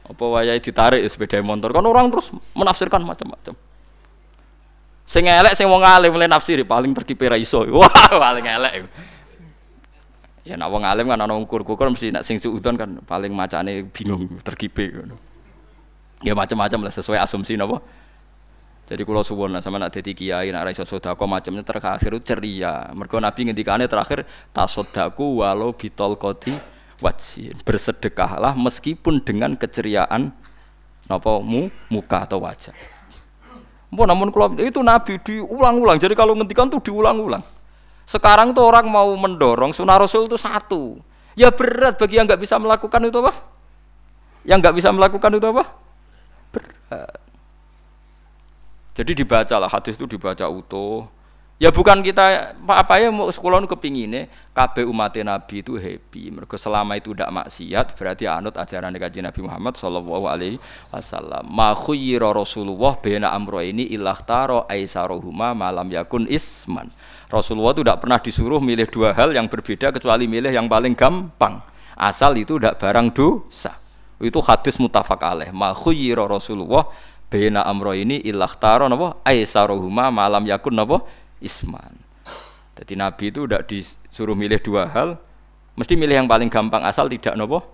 [0.09, 1.69] Apa waya ditarik sepeda motor.
[1.69, 3.53] Kan orang terus menafsirkan macam-macam.
[5.17, 7.65] Sing elek sing wong alim mulai nafsiri paling pergi pera iso.
[7.73, 8.85] Wah, paling elek.
[10.45, 14.29] Ya nak wong alim kan ana ukur-ukur mesti nak sing suudon kan paling macane bingung
[14.45, 15.17] terkipe ngono.
[16.21, 17.81] Ya macam-macam lah sesuai asumsi napa.
[18.85, 22.85] Jadi kalau suwon lah sama nak jadi kiai nak raiso sodako macamnya terakhir ceria.
[22.93, 24.21] Mereka Nabi ngendikane terakhir
[24.53, 26.53] tasodaku walau bitol koti
[27.01, 30.29] wajin bersedekahlah meskipun dengan keceriaan
[31.09, 32.96] napa mu muka atau wajah.
[33.87, 35.95] Mpun namun kalau itu Nabi diulang-ulang.
[35.95, 37.41] Jadi kalau ngendikan tuh diulang-ulang.
[38.07, 40.99] Sekarang tuh orang mau mendorong sunnah Rasul itu satu.
[41.35, 43.33] Ya berat bagi yang nggak bisa melakukan itu apa?
[44.47, 45.63] Yang nggak bisa melakukan itu apa?
[46.51, 47.19] Berat.
[48.97, 51.05] Jadi dibacalah hadis itu dibaca utuh.
[51.57, 56.29] Ya bukan kita apa ya mau sekolah kepingin KB umat Nabi itu happy.
[56.29, 60.61] Mereka selama itu tidak maksiat berarti anut ajaran kajian Nabi Muhammad Shallallahu Alaihi
[60.93, 61.49] Wasallam.
[61.49, 66.93] Ma Rasulullah bena amro ini ilah taro aisarohuma malam yakun isman.
[67.25, 71.57] Rasulullah itu tidak pernah disuruh milih dua hal yang berbeda kecuali milih yang paling gampang.
[71.97, 73.73] Asal itu tidak barang dosa.
[74.21, 75.49] Itu hadis mutafak alaih.
[75.49, 76.85] Ma Rasulullah
[77.33, 81.01] bena amro ini ilah taro nabo aisarohuma malam yakun nabo
[81.41, 81.97] isman.
[82.77, 85.17] Jadi Nabi itu tidak disuruh milih dua hal,
[85.73, 87.65] mesti milih yang paling gampang asal tidak nopo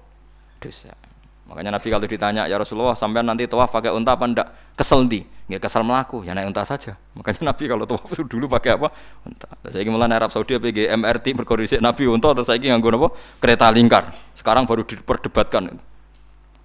[0.64, 0.96] dosa.
[1.44, 4.48] Makanya Nabi kalau ditanya ya Rasulullah sampai nanti tawaf pakai unta apa ndak?
[4.74, 6.96] Kesel di, nggak kesel melaku, ya naik unta saja.
[7.20, 8.96] Makanya Nabi kalau tawaf itu dulu pakai apa?
[9.28, 9.48] Unta.
[9.68, 13.08] Saya ingin mulai Arab Saudi PG MRT berkondisi Nabi unta saya ingin nganggo nopo
[13.44, 14.16] kereta lingkar.
[14.32, 15.78] Sekarang baru diperdebatkan.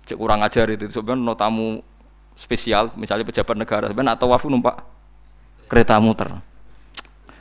[0.06, 1.82] Cek kurang ajar itu sebenarnya no tamu
[2.38, 4.78] spesial, misalnya pejabat negara sebenarnya atau wafu numpak
[5.68, 6.47] kereta muter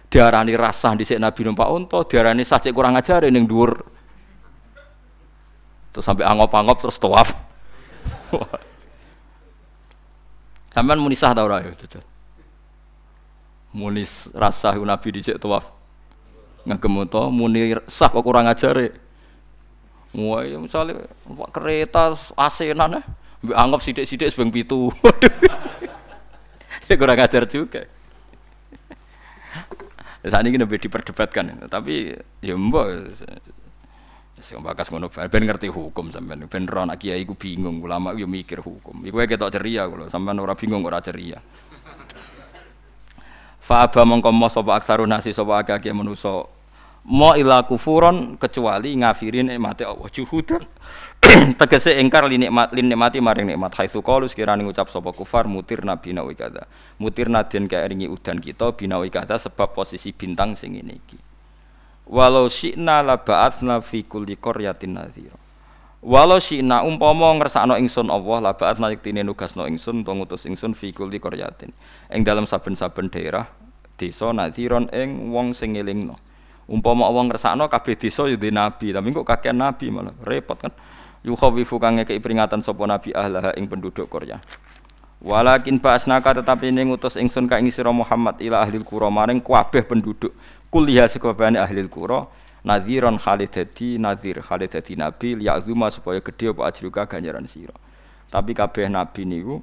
[0.07, 3.75] diarani rasah di Nabi numpak unta, diarani sah cek kurang ajar ning dhuwur.
[5.91, 7.33] Terus sampai angop-angop terus tawaf.
[10.77, 11.73] Sampean muni sah ta ora ya,
[13.73, 15.67] Muni rasah Nabi dhisik tawaf.
[16.67, 18.77] Ngagem unta muni sah kok kurang ajar.
[20.15, 21.03] Wah, ya misalnya
[21.51, 23.01] kereta asenan ya,
[23.53, 24.87] anggap sidik-sidik sebeng pitu.
[26.89, 27.85] ya kurang ajar juga.
[30.25, 32.87] Saat ini lebih diperdebatkan, tapi ya mbak
[34.37, 36.45] Sing bakas ngono ben ngerti hukum sampean.
[36.45, 39.01] Ben ro anak kiai ku bingung, ulama yo mikir hukum.
[39.01, 41.41] Iku ketok ceria kula, sampean ora bingung ora ceria.
[43.57, 46.45] Fa aba mongko mo sapa aksaru nasi sapa akeh manusa.
[47.07, 50.61] Mo ila kufuron kecuali ngafirin nikmate Allah juhudan.
[51.59, 53.73] tegese engkar li nikmat lin nikmati maring nikmat.
[53.73, 56.69] Haitsu qalu sekirane ngucap sapa kufar mutir nabi nawi kada
[57.01, 61.17] mutir den kaeringi udan kita binawi kada sebab posisi bintang sing ngene iki.
[62.07, 65.35] Walau syi'na la ba'atsna fi kulli qaryatin nadhira.
[65.99, 70.95] Walau syi'na umpama ngersakno ingsun Allah la ba'atsna yektine nugasno ingsun utawa ngutus ingsun fi
[70.95, 71.75] kulli qaryatin.
[72.15, 73.43] Ing dalam saben-saben daerah
[73.99, 76.15] desa nadhiron ing wong sing ngelingno.
[76.71, 80.15] Umpama Allah ngersakno kabeh desa yo nabi tapi kok kakek nabi malah.
[80.23, 80.71] Repot kan
[81.27, 84.39] yukhawifu kang ngekei peringatan sapa nabi ahlaha ing penduduk Korea
[85.17, 89.83] Walakin ba'asnaka tetapi ini ngutus ingsun ka ing sira Muhammad ila ahli qura maring kabeh
[89.83, 90.31] penduduk
[90.69, 92.29] kuliah sekabehane ahli qura
[92.61, 97.73] nadhiron khalid dadi nadhir khalid dadi nabi liya'zuma supaya gedhe apa ajruka ganjaran sira.
[98.29, 99.57] Tapi kabeh nabi niku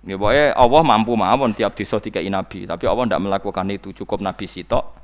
[0.00, 4.24] Ya pokoknya Allah mampu mawon tiap desa dikai nabi, tapi Allah tidak melakukan itu cukup
[4.24, 4.96] nabi sitok.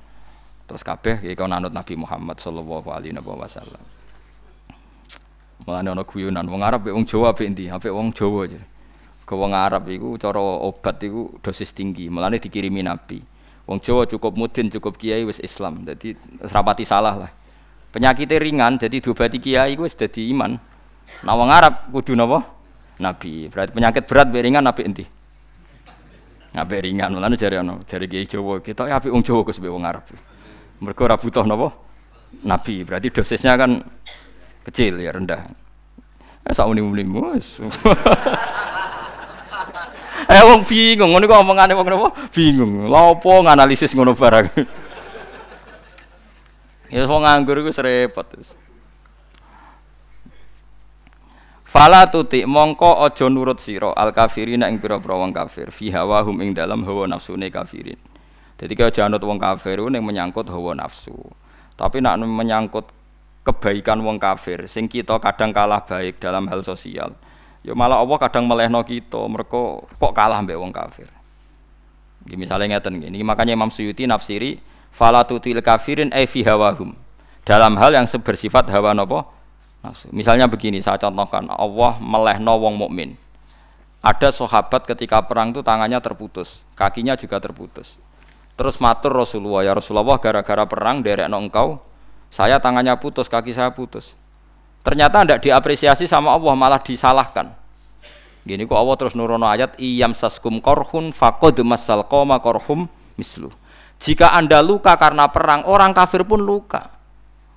[0.65, 3.96] Terus kabeh ya kau nanut Nabi Muhammad sallallahu alaihi wasallam.
[5.67, 7.67] Mulane ana guyonan wong Arab wong Jawa apik endi?
[7.67, 8.63] Apik wong Jawa aja.
[9.27, 13.19] Ke wong Arab iku cara obat iku dosis tinggi, mulane dikirimi Nabi.
[13.67, 15.83] Wong Jawa cukup mudin, cukup kiai wis Islam.
[15.83, 16.15] Jadi
[16.47, 17.31] serapati salah lah.
[17.91, 20.55] Penyakitnya ringan, jadi diobati kiai wis dadi iman.
[21.27, 22.47] Nah wong Arab kudu napa?
[23.03, 23.51] Nabi.
[23.51, 25.05] Berarti penyakit berat be ringan nabi endi?
[26.55, 30.07] Nabi ringan, mulane jare ana, jare kiai Jawa, kita apik wong Jawa kus wong Arab.
[30.79, 31.75] Mergo ora butuh napa?
[32.47, 32.87] Nabi.
[32.87, 33.83] Berarti dosisnya kan
[34.67, 35.47] kecil ya rendah.
[36.47, 37.07] Eh sak muni-muni
[37.39, 37.59] wis.
[40.27, 42.09] Eh wong bingung ngono kok omongane wong napa?
[42.35, 42.91] Bingung.
[42.91, 44.47] Lha opo nganalisis ngono barang?
[46.87, 48.31] Ya wong nganggur iku repot
[51.67, 55.75] Fala tuti mongko aja nurut sira al kafirin ing pira-pira wong kafir.
[55.75, 57.99] Fi hawahum ing dalam hawa nafsune kafirin.
[58.57, 61.15] Jadi kalau jangan wong kafir ning menyangkut hawa nafsu.
[61.75, 62.87] Tapi nak menyangkut
[63.47, 67.15] kebaikan wong kafir sing kita kadang kalah baik dalam hal sosial.
[67.63, 71.07] Ya malah Allah kadang melehno kita mereka kok kalah mbek wong kafir?
[72.27, 74.59] Gini, misalnya ngeten gini makanya Imam Suyuti nafsiri
[74.91, 76.99] falatutil kafirin fi hawahum.
[77.47, 79.23] Dalam hal yang bersifat hawa nopo
[80.11, 83.15] misalnya begini saya contohkan Allah melehno wong mukmin.
[84.03, 87.95] Ada sahabat ketika perang itu tangannya terputus kakinya juga terputus.
[88.59, 91.79] Terus matur Rasulullah ya Rasulullah gara-gara perang derek engkau
[92.31, 94.13] saya tangannya putus, kaki saya putus.
[94.87, 97.51] Ternyata tidak diapresiasi sama Allah, malah disalahkan.
[98.47, 102.87] Gini kok Allah terus nurono ayat iyam saskum korhun fakod masal koma korhum
[103.19, 103.51] mislu.
[103.99, 106.95] Jika anda luka karena perang, orang kafir pun luka.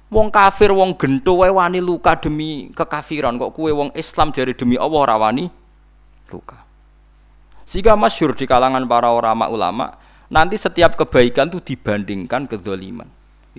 [0.10, 3.38] Wong kafir, wong gento, wani luka demi kekafiran.
[3.38, 5.46] Kok kue wong Islam jadi demi Allah rawani
[6.34, 6.58] luka.
[7.70, 9.94] Jika masyur di kalangan para ulama-ulama,
[10.34, 13.06] nanti setiap kebaikan itu dibandingkan kezaliman.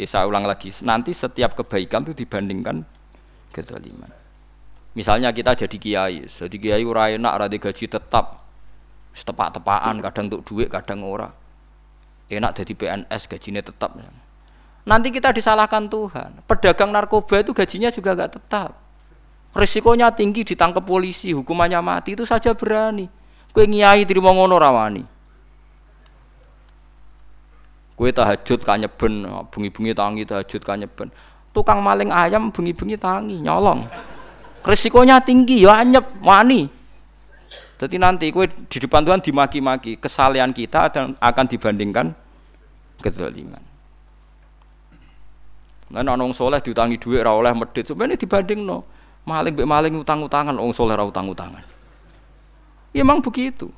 [0.00, 2.88] Ya saya ulang lagi, nanti setiap kebaikan itu dibandingkan
[3.52, 4.08] kezaliman.
[4.96, 8.40] Misalnya kita jadi kiai, jadi kiai ora enak, ora gaji tetap,
[9.12, 11.28] tepak-tepakan, kadang untuk duit, kadang ora.
[12.32, 13.92] Enak jadi PNS, gajinya tetap.
[14.88, 16.48] Nanti kita disalahkan Tuhan.
[16.48, 18.72] Pedagang narkoba itu gajinya juga gak tetap.
[19.52, 23.10] Risikonya tinggi ditangkap polisi, hukumannya mati itu saja berani.
[23.52, 25.04] Kue ngiai terima ngono rawani.
[28.00, 31.12] Kue tahajud kanyeben, bungi-bungi tangi tahajud kanyeben.
[31.52, 33.84] Tukang maling ayam bungi-bungi tangi nyolong.
[34.64, 36.64] Risikonya tinggi ya anyep wani.
[37.76, 40.88] Jadi nanti kue di depan Tuhan dimaki-maki, kesalahan kita
[41.20, 42.16] akan dibandingkan
[43.04, 43.60] kezaliman.
[45.92, 48.80] Nah, nong soleh diutangi oleh medit, sebenarnya dibanding no.
[49.28, 51.60] Maling be maling utang-utangan, orang soleh ra utang-utangan.
[52.96, 53.68] Ya memang begitu.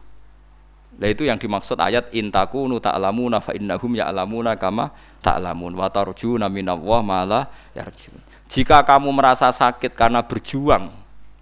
[0.98, 4.92] Nah itu yang dimaksud ayat intakunu ta'lamuna fa innahum ya'lamuna kama
[5.24, 7.40] ta'lamun wa tarjuna minallah mala
[7.72, 8.16] yarjun.
[8.52, 10.92] Jika kamu merasa sakit karena berjuang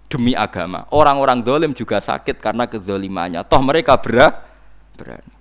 [0.07, 3.43] demi agama, orang-orang dolim juga sakit karena kezolimannya.
[3.43, 4.31] Toh mereka berah,
[4.95, 5.33] berani.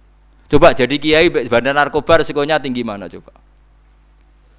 [0.50, 3.30] Coba jadi kiai bandar narkoba resikonya tinggi mana coba?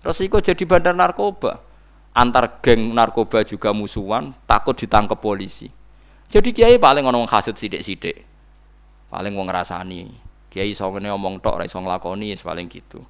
[0.07, 1.59] Resiko jadi bandar narkoba.
[2.15, 5.67] Antar geng narkoba juga musuhan, takut ditangkap polisi.
[6.31, 8.30] Jadi kiai paling ngomong hasut sidik-sidik.
[9.11, 10.07] Paling mau ngerasani.
[10.47, 13.03] Kiai iso ngene omong tok ora iso nglakoni paling gitu.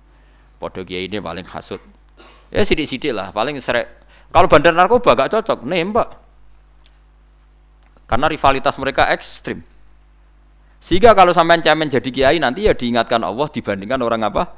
[0.58, 1.82] Padha kiai ini paling hasut.
[2.50, 4.02] Ya sidik-sidik lah, paling serek.
[4.34, 6.10] Kalau bandar narkoba gak cocok, nembak.
[8.10, 9.64] Karena rivalitas mereka ekstrim.
[10.82, 14.52] Sehingga kalau sampai cemen jadi kiai nanti ya diingatkan Allah dibandingkan orang apa?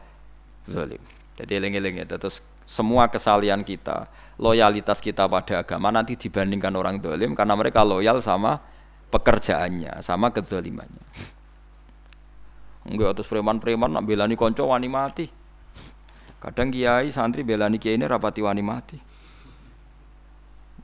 [0.66, 1.02] Zalim.
[1.36, 2.06] Jadi eling-eling ya.
[2.08, 4.08] Terus semua kesalian kita,
[4.40, 8.64] loyalitas kita pada agama nanti dibandingkan orang dolim karena mereka loyal sama
[9.12, 11.04] pekerjaannya, sama kezalimannya.
[12.84, 15.26] Enggak terus preman-preman nak belani konco wani mati.
[16.44, 18.98] Kadang kiai santri belani kiai ini rapati wani mati.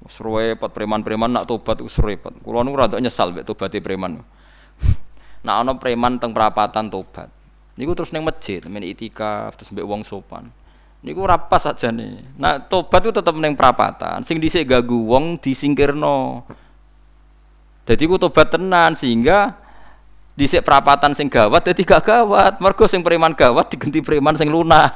[0.07, 2.39] Serwepet preman-preman nak tobat serwepet.
[2.39, 4.23] Kulo nu rada nyesal mek tobaté preman.
[5.45, 7.27] Nak ana preman teng perapatan tobat.
[7.79, 10.51] Niku terus neng masjid, men itikaf terus mbek wong sopan.
[10.99, 12.19] Niku rapas aja nih.
[12.35, 14.23] Nah tobat itu tetap neng perapatan.
[14.27, 16.43] Sing dhisik gagu wong disingkirno.
[17.87, 19.55] Jadi ku tobat tenan sehingga
[20.39, 22.63] dhisik perapatan sing gawat jadi gak gawat.
[22.63, 24.95] Mergo sing preman gawat diganti preman sing lunak.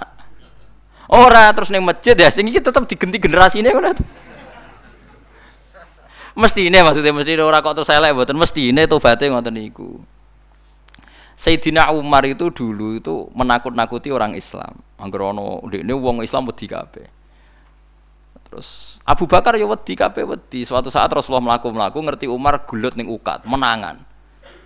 [1.11, 3.67] Ora terus neng masjid ya sing iki tetep diganti generasine.
[6.33, 9.99] Mesti ini maksudnya mesti ora kok terus elek mboten mesti ini tobaté ngoten niku.
[11.35, 14.79] Sayyidina Umar itu dulu itu menakut-nakuti orang Islam.
[14.95, 17.05] Angger ana ini wong Islam wedi kabeh.
[18.47, 20.63] Terus Abu Bakar ya wedi kabeh wedi.
[20.63, 24.12] Suatu saat Rasulullah melaku-melaku ngerti Umar gulut ning ukat, menangan.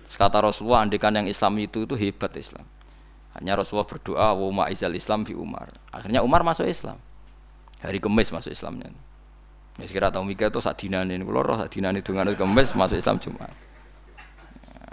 [0.08, 2.64] Kata Rasulullah andikan yang Islam itu itu hebat Islam.
[3.36, 5.68] Hanya Rasulullah berdoa wa ma'izal Islam fi Umar.
[5.92, 6.96] Akhirnya Umar masuk Islam.
[7.84, 8.90] Hari Kamis masuk Islamnya.
[9.78, 13.52] Ya sekira tahu mikir itu dinane, kalau roh dinane dengan Kamis masuk Islam Jumat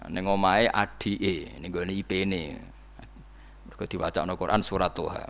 [0.09, 2.61] ning omahe adike ning gone IP-ne.
[3.70, 5.26] Mergo diwacana Quran surat Toha.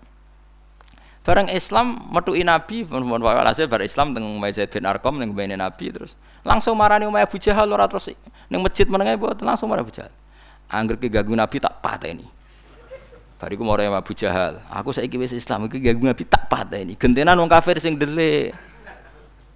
[1.25, 6.13] Bareng Islam metuki Nabi, mohon walhasil bar Islam teng Zaid bin Arqam ning Nabi terus
[6.45, 8.13] langsung marani omahe Abu Jahal ora terus
[8.49, 10.13] ning masjid menenge buat langsung marah Abu Jahal.
[10.65, 12.25] Angger ke ganggu Nabi tak pateni.
[13.35, 14.63] Bariku mau Abu Jahal.
[14.71, 16.97] Aku saiki wis Islam iki ganggu Nabi tak pateni.
[16.97, 18.55] Gentenan wong kafir sing delik.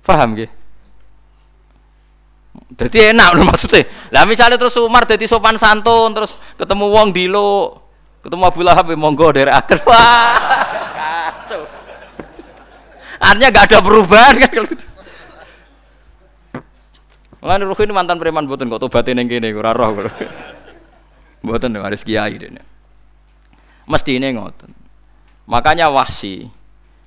[0.06, 0.50] Paham nggih?
[2.76, 3.86] Jadi enak loh maksudnya.
[4.14, 7.82] Lah misalnya terus Umar jadi sopan santun terus ketemu wong dilo,
[8.22, 9.82] ketemu Abu Lahab ya monggo dari akhir.
[9.86, 10.38] Wah.
[10.94, 11.62] Kacau.
[13.20, 14.86] Artinya gak ada perubahan kan kalau gitu.
[17.40, 20.12] Mulane ini mantan preman mboten kok tobatin ning kene ora roh kok.
[21.44, 22.60] Mboten harus kiai dene.
[23.88, 24.76] Ini ngoten.
[25.48, 26.52] Makanya Wahsi,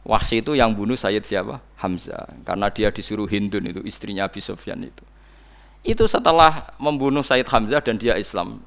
[0.02, 1.60] Wahsi itu yang bunuh Sayyid siapa?
[1.78, 2.26] Hamzah.
[2.42, 5.04] Karena dia disuruh Hindun itu istrinya Abi Sufyan itu.
[5.84, 8.62] Itu setelah membunuh Said Hamzah dan dia Islam.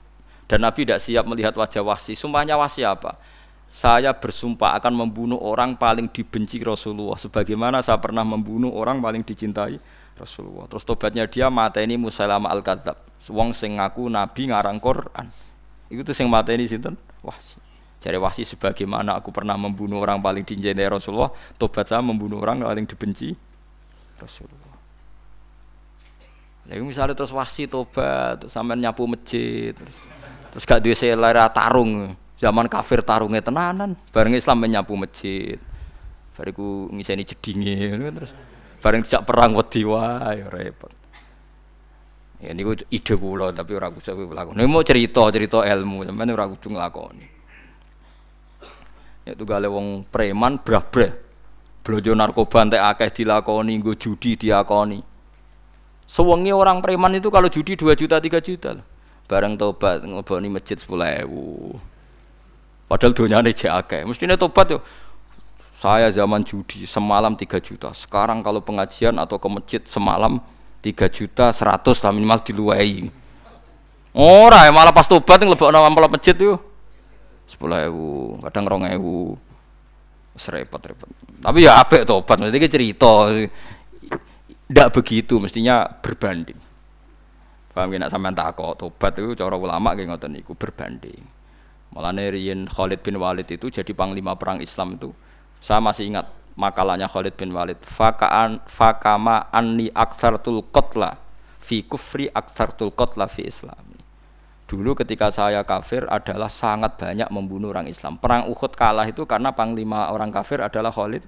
[0.45, 2.13] Dan Nabi tidak siap melihat wajah Wahsi.
[2.13, 3.18] Sumpahnya Wahsi apa?
[3.74, 7.18] Saya bersumpah akan membunuh orang paling dibenci Rasulullah.
[7.20, 9.82] Sebagaimana saya pernah membunuh orang paling dicintai
[10.16, 10.66] Rasulullah.
[10.72, 12.95] Terus tobatnya dia mata ini Musailama al-Kadzab.
[13.32, 15.28] Wong sing ngaku Nabi ngarang Quran.
[15.91, 16.95] Itu tuh sing mata ini sinten?
[17.20, 17.59] Wahsi.
[17.99, 22.86] Jadi Wahsi sebagaimana aku pernah membunuh orang paling dicintai Rasulullah, tobat saya membunuh orang paling
[22.86, 23.34] dibenci
[24.22, 24.78] Rasulullah.
[26.66, 29.93] Ya misalnya terus wasi tobat, terus nyapu masjid, terus,
[30.49, 32.18] terus gak duwe selera tarung.
[32.36, 35.61] Zaman kafir tarungnya tenanan, bareng Islam menyapu masjid.
[36.36, 38.36] Bariku ngiseni jedinge terus
[38.86, 40.93] bareng sejak perang wedi wae ya repot.
[42.38, 44.61] Ya niku ide kula tapi ora kudu lakoni.
[44.61, 47.27] Nek mau cerita-cerita ilmu sampeyan ora kudu nglakoni.
[49.25, 51.25] Ya tunggale wong preman brah-brah.
[51.86, 55.01] Narkoba entek akeh dilakoni, nggo judi diakoni.
[56.05, 58.86] Sewengi orang preman itu kalau judi 2 juta 3 juta lah.
[59.25, 61.73] Bareng tobat ngeboni masjid 10 ewu.
[62.86, 64.05] Padahal dunia ini akeh.
[64.05, 64.86] Mestinya tobat yo.
[65.86, 67.93] Saya zaman judi semalam 3 juta.
[67.93, 70.41] Sekarang kalau pengajian atau ke masjid semalam
[70.81, 73.13] 3 juta 100 lah minimal diluai.
[74.17, 76.57] Ora ya malah pas tobat ngelebok nama amplop masjid yo.
[77.45, 79.38] 10 ewu, kadang rong ewu.
[80.33, 81.05] Serepot-repot.
[81.45, 83.29] Tapi ya apik tobat, mesti cerita.
[84.65, 86.57] Tidak begitu, mestinya berbanding.
[87.77, 91.21] Paham kena sampean takok tobat itu cara ulama kayak ngoten niku berbanding.
[91.93, 95.13] Malah riyen Khalid bin Walid itu jadi panglima perang Islam itu.
[95.59, 97.79] Saya masih ingat makalahnya Khalid bin Walid.
[97.83, 101.19] Fakaan fakama anni aktsartul qatla
[101.59, 103.99] fi kufri aktsartul qatla fi islami.
[104.65, 108.17] Dulu ketika saya kafir adalah sangat banyak membunuh orang Islam.
[108.17, 111.21] Perang Uhud kalah itu karena panglima orang kafir adalah Khalid.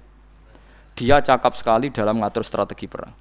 [0.98, 3.14] Dia cakap sekali dalam mengatur strategi perang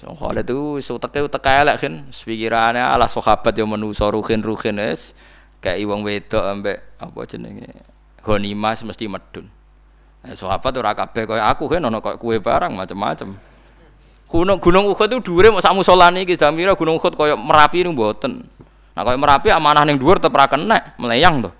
[0.00, 5.12] So, Khalid itu uteke utek elek kan, pikirane ala sahabat yang menuso ruhin ruhin es,
[5.60, 7.68] kayak iwang wedok ambek apa jenenge
[8.24, 9.52] Ghanimah mesti medun.
[10.20, 13.28] Nah, sahabat ora kabeh kaya aku kan ono kue barang macam-macam.
[14.30, 17.96] Gunung Gunung Uhud itu dhuwure mau sak musolane iki jamira Gunung Uhud kaya Merapi niku
[17.96, 18.46] mboten.
[18.94, 21.50] Nah kaya Merapi amanah ning dhuwur tetep ra kenek, meleyang to.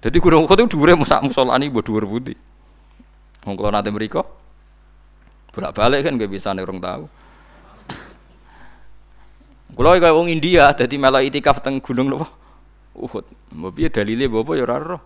[0.00, 2.34] Jadi Gunung Uhud itu dhuwure mau sak musolane mbok dhuwur pundi.
[3.44, 4.24] Wong kula nate mriku
[5.54, 7.04] bolak balik kan gak bisa nih orang tahu
[9.74, 12.26] kalau kayak orang India jadi malah itikaf teng gunung loh
[12.98, 13.22] Uhud
[13.54, 14.98] mau biar dalilnya bapak ya raro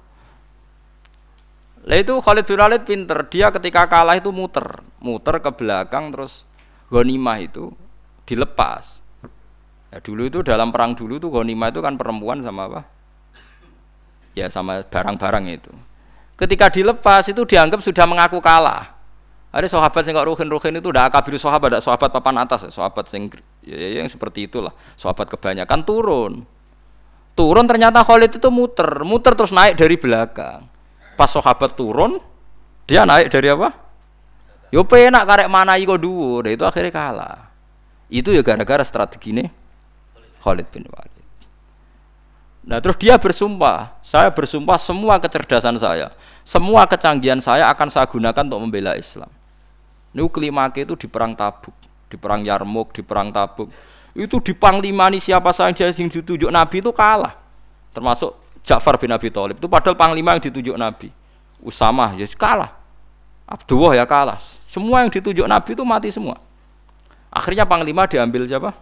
[1.88, 3.18] lah itu Khalid bin Walid pinter.
[3.32, 4.84] Dia ketika kalah itu muter.
[5.00, 6.44] Muter ke belakang terus
[6.92, 7.72] ghanimah itu
[8.28, 9.00] dilepas.
[9.88, 12.80] Ya dulu itu dalam perang dulu tuh ghanimah itu kan perempuan sama apa?
[14.36, 15.72] Ya sama barang-barang itu.
[16.36, 18.94] Ketika dilepas itu dianggap sudah mengaku kalah.
[19.48, 23.32] Ada sahabat yang kok ruhin-ruhin itu udah akabir sahabat, ada sahabat papan atas, sahabat yang,
[23.64, 24.76] ya, ya, yang seperti itulah.
[25.00, 26.44] Sahabat kebanyakan turun.
[27.32, 30.67] Turun ternyata Khalid itu muter, muter terus naik dari belakang.
[31.18, 32.22] Pas sahabat turun,
[32.86, 33.74] dia naik dari apa?
[34.70, 37.50] Yo penak karek mana iko dhuwur, itu akhirnya kalah.
[38.06, 39.44] Itu ya gara-gara strategi ini
[40.38, 41.26] Khalid bin Walid.
[42.68, 46.14] Nah terus dia bersumpah, saya bersumpah semua kecerdasan saya,
[46.46, 49.32] semua kecanggihan saya akan saya gunakan untuk membela Islam.
[50.12, 51.74] Ini kelima itu di perang Tabuk,
[52.08, 53.68] di perang Yarmuk, di perang Tabuk.
[54.16, 57.36] Itu di panglima ini siapa saja yang ditunjuk Nabi itu kalah.
[57.92, 59.58] Termasuk Ja'far bin Abi Thalib.
[59.58, 61.08] Itu padahal panglima yang ditunjuk Nabi.
[61.62, 62.74] Usamah ya kalah.
[63.48, 64.38] Abdullah ya kalah.
[64.68, 66.36] Semua yang ditunjuk Nabi itu mati semua.
[67.32, 68.72] Akhirnya panglima diambil siapa?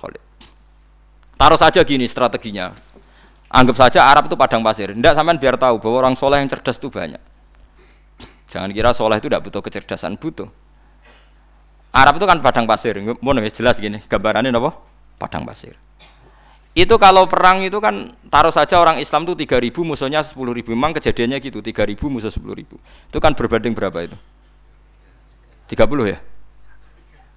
[0.00, 0.22] Khalid.
[1.36, 2.72] Taruh saja gini strateginya.
[3.54, 4.90] Anggap saja Arab itu padang pasir.
[4.90, 7.22] Tidak sampean biar tahu bahwa orang soleh yang cerdas itu banyak.
[8.50, 10.46] Jangan kira soleh itu tidak butuh kecerdasan, butuh.
[11.94, 14.74] Arab itu kan padang pasir, mau jelas gini, gambarannya apa?
[15.14, 15.78] Padang pasir.
[16.74, 20.74] Itu kalau perang itu kan taruh saja orang Islam itu 3000 musuhnya 10.000.
[20.74, 22.66] Memang kejadiannya gitu, 3000 musuh 10.000.
[23.14, 24.18] Itu kan berbanding berapa itu?
[25.70, 26.18] 30 ya?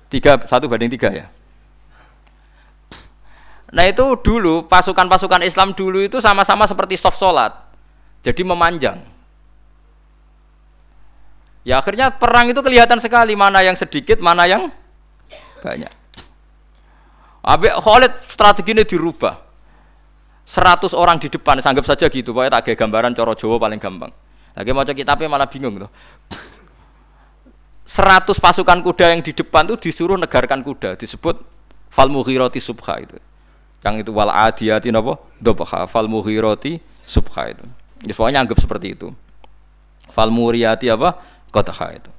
[0.10, 1.26] 3 1 banding 3 ya?
[3.68, 7.54] Nah itu dulu pasukan-pasukan Islam dulu itu sama-sama seperti soft sholat.
[8.26, 8.98] Jadi memanjang.
[11.68, 14.72] Ya akhirnya perang itu kelihatan sekali mana yang sedikit, mana yang
[15.60, 15.92] banyak.
[17.48, 18.12] Abi Khalid
[18.68, 19.40] ini dirubah.
[20.48, 24.12] 100 orang di depan, anggap saja gitu, pokoknya tak kayak gambaran coro Jawa paling gampang.
[24.56, 25.92] Lagi mau kitabnya malah bingung tuh.
[27.88, 31.40] 100 pasukan kuda yang di depan tuh disuruh negarkan kuda, disebut
[31.92, 33.16] fal mughirati subha itu.
[33.84, 35.20] Yang itu wal adiyati napa?
[35.40, 37.64] Dobha fal mughirati subha itu.
[38.08, 39.12] Ya, pokoknya anggap seperti itu.
[40.12, 41.20] Fal muriyati apa?
[41.52, 42.12] Qadha itu.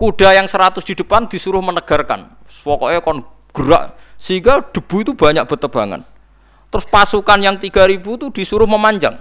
[0.00, 2.32] Kuda yang 100 di depan disuruh menegarkan.
[2.64, 6.00] Pokoknya kon gerak sehingga debu itu banyak bertebangan.
[6.72, 9.20] Terus pasukan yang 3000 itu disuruh memanjang.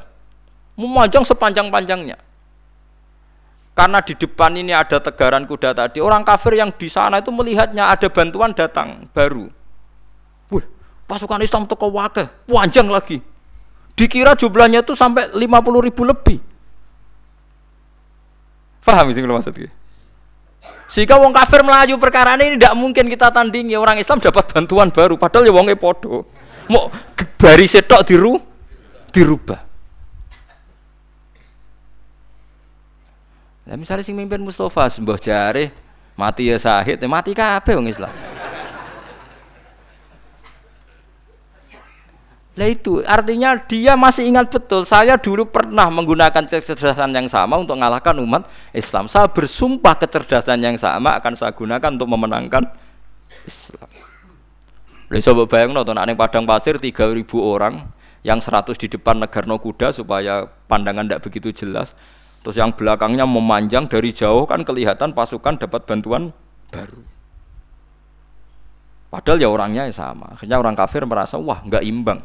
[0.80, 2.16] Memanjang sepanjang-panjangnya.
[3.76, 7.92] Karena di depan ini ada tegaran kuda tadi, orang kafir yang di sana itu melihatnya
[7.92, 9.48] ada bantuan datang baru.
[10.52, 10.66] Wih,
[11.08, 13.24] pasukan Islam toko wakil, panjang lagi.
[13.96, 16.40] Dikira jumlahnya itu sampai 50 ribu lebih.
[18.82, 19.72] Faham sih kalau maksudnya?
[20.92, 25.16] Jika wong kafir melaju perkara ini tidak mungkin kita tandingi orang Islam dapat bantuan baru
[25.16, 26.28] padahal ya wongnya podo.
[26.68, 26.92] Mau
[27.40, 28.36] bari setok diru
[29.16, 29.72] dirubah.
[33.72, 35.72] Nah, misalnya sing mimpin Mustafa sembah jare
[36.20, 38.12] mati ya sahid, ya mati kabeh wong Islam.
[42.52, 47.80] Lah itu artinya dia masih ingat betul saya dulu pernah menggunakan kecerdasan yang sama untuk
[47.80, 48.44] mengalahkan umat
[48.76, 49.08] Islam.
[49.08, 52.68] Saya bersumpah kecerdasan yang sama akan saya gunakan untuk memenangkan
[53.48, 53.88] Islam.
[55.08, 57.88] Lalu coba bayang nonton aneh padang pasir 3000 orang
[58.20, 61.96] yang 100 di depan negarno kuda supaya pandangan tidak begitu jelas.
[62.44, 66.36] Terus yang belakangnya memanjang dari jauh kan kelihatan pasukan dapat bantuan
[66.68, 67.00] baru.
[69.08, 70.36] Padahal ya orangnya sama.
[70.36, 72.20] Akhirnya orang kafir merasa wah nggak imbang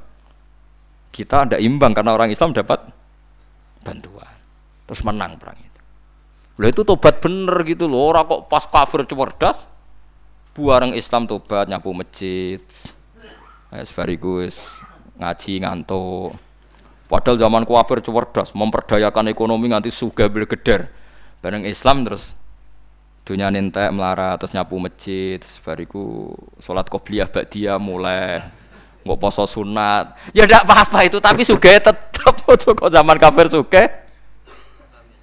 [1.17, 2.85] kita tidak imbang karena orang Islam dapat
[3.81, 4.37] bantuan.
[4.85, 5.81] Terus menang perang itu.
[6.61, 8.13] Lah itu tobat bener gitu loh.
[8.13, 9.57] Orang kok pas kafir cerdas
[10.53, 12.61] buareng Islam tobat nyapu masjid
[13.73, 14.61] sebarigus
[15.17, 16.37] ngaji ngantuk.
[17.09, 20.93] Padahal zaman kafir cerdas memperdayakan ekonomi nganti suga geder
[21.41, 22.37] bareng Islam terus
[23.27, 26.31] dunia nintek melarat terus nyapu masjid sebariku
[26.63, 28.39] sholat qobliyah dia mulai
[29.07, 30.35] nggak poso sunat.
[30.35, 32.11] Ya tidak apa-apa itu tapi suge tetap
[32.83, 33.83] kok zaman kafir suge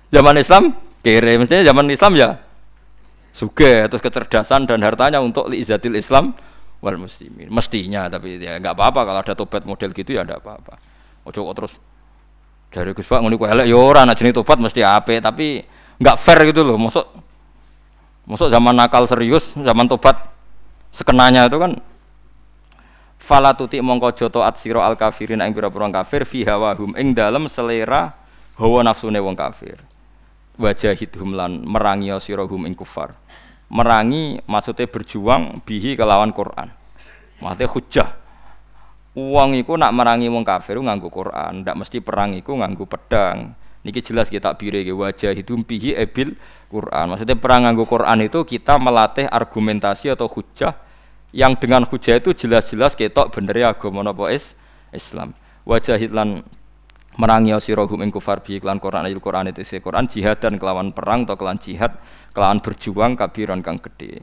[0.10, 0.74] zaman Islam
[1.04, 1.36] kere.
[1.36, 2.30] Mestinya zaman Islam ya
[3.36, 6.32] suge terus kecerdasan dan hartanya untuk liizatil Islam
[6.80, 7.52] wal muslimin.
[7.52, 9.02] Mestinya tapi ya nggak apa-apa.
[9.04, 10.80] Kalau ada tobat model gitu ya tidak apa-apa.
[11.28, 11.74] Ojo kok terus
[12.74, 15.62] dari Gus Pak ngono elek ya ora jenis tobat mesti ape tapi
[16.00, 16.80] nggak fair gitu loh.
[16.80, 17.06] Masuk
[18.24, 20.16] masuk zaman nakal serius zaman tobat
[20.94, 21.76] sekenanya itu kan
[23.24, 27.48] fala tuti mongko joto at sira al kafirin ing pira-pira kafir fi hawahum ing dalem
[27.48, 28.12] selera
[28.60, 29.80] hawa nafsune wong kafir.
[30.60, 33.16] Wajahidhum lan merangi sira hum ing kufar.
[33.72, 36.68] Merangi maksudnya berjuang bihi kelawan Quran.
[37.40, 38.10] Maksudnya hujah.
[39.16, 43.56] Uang iku nak merangi wong kafir nganggo Quran ndak mesti perang iku nganggo pedang.
[43.88, 46.36] Niki jelas kita bire wajah hidum bihi ebil
[46.68, 47.16] Quran.
[47.16, 50.83] Maksudnya perang nganggo Quran itu kita melatih argumentasi atau hujah
[51.34, 54.54] yang dengan hujah itu jelas-jelas ketok bener ya agama napa is
[54.94, 55.34] Islam.
[55.66, 56.46] Wajahid lan
[57.18, 60.62] merangi sira hum ing kufar bi iklan Quran ayat Quran itu se Quran jihad dan
[60.62, 61.98] kelawan perang atau kelawan jihad
[62.38, 64.22] kelawan berjuang kabiran kang gede.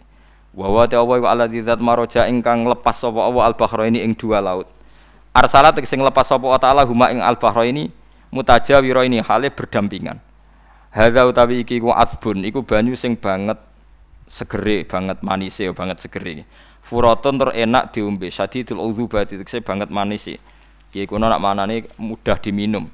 [0.54, 3.54] Wa wa ta wa ala dzat maroja ingkang lepas sapa Allah al
[3.90, 4.70] ini ing dua laut.
[5.34, 7.90] Arsalat sing lepas sapa taala huma ing al ini
[8.30, 10.18] mutajawira ini hale berdampingan.
[10.90, 13.58] Hadza utawi iki ku asbun iku banyu sing banget
[14.30, 16.46] segere banget manise banget segere
[16.80, 20.38] Furatun ter enak diombe, sadidul udzubati tekse banget manis sih.
[20.90, 22.90] Ki kuno nak manane mudah diminum.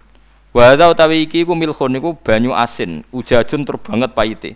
[0.52, 4.50] Wa utawi iki ku milkhun niku banyu asin, ujajun ter banget paite.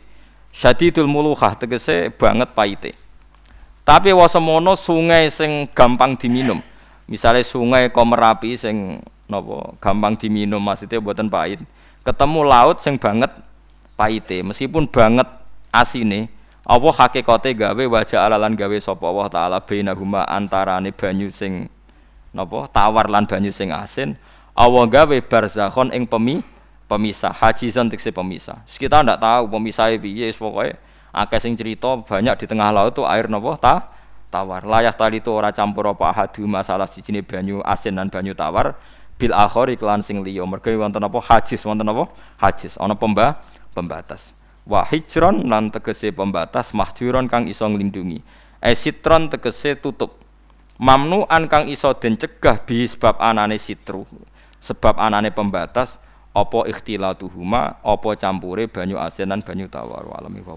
[0.50, 2.92] Sadidul muluhah tegese banget paite.
[3.86, 6.60] Tapi wasemono sungai sing gampang diminum.
[7.10, 11.62] Misalnya sungai Komerapi sing napa gampang diminum maksudnya buatan pahit.
[12.06, 13.30] Ketemu laut sing banget
[13.94, 15.28] paite, meskipun banget
[15.68, 16.32] asine,
[16.70, 21.66] apa hakikate gawe wajah alalan gawe sapa Allah taala bainahuma antarane banyu sing
[22.30, 22.70] napa?
[22.70, 24.14] Tawar lan banyu sing asin.
[24.54, 26.46] Allah gawe barzakhon ing pemi
[26.86, 28.62] pemisah hajizan tekse pemisah.
[28.70, 30.78] Kita ndak tahu pemisahnya piye pokoke
[31.10, 33.58] akeh sing cerita banyak di tengah laut tuh air napa?
[33.58, 33.74] Ta
[34.30, 34.62] tawar.
[34.62, 38.78] Layak tali itu ora campur apa hadu masalah sijine banyu asin dan banyu tawar.
[39.18, 40.46] Bil akhir iklan sing liya.
[40.46, 41.18] Mergo wonten apa?
[41.18, 42.14] Hajiz wonten apa?
[42.38, 43.42] Hajiz ana pemba
[43.74, 44.38] pembatas
[44.70, 48.22] wa hijron lan tegese pembatas mahjuron kang iso nglindungi.
[48.62, 50.22] Esitron tegese tutup
[50.78, 54.06] mamnuan kang iso den cegah bi sebab anane sitru.
[54.62, 55.98] Sebab anane pembatas
[56.30, 60.06] apa ikhtilatuhuma apa campure banyu asin lan banyu tawar.
[60.14, 60.54] Alami wa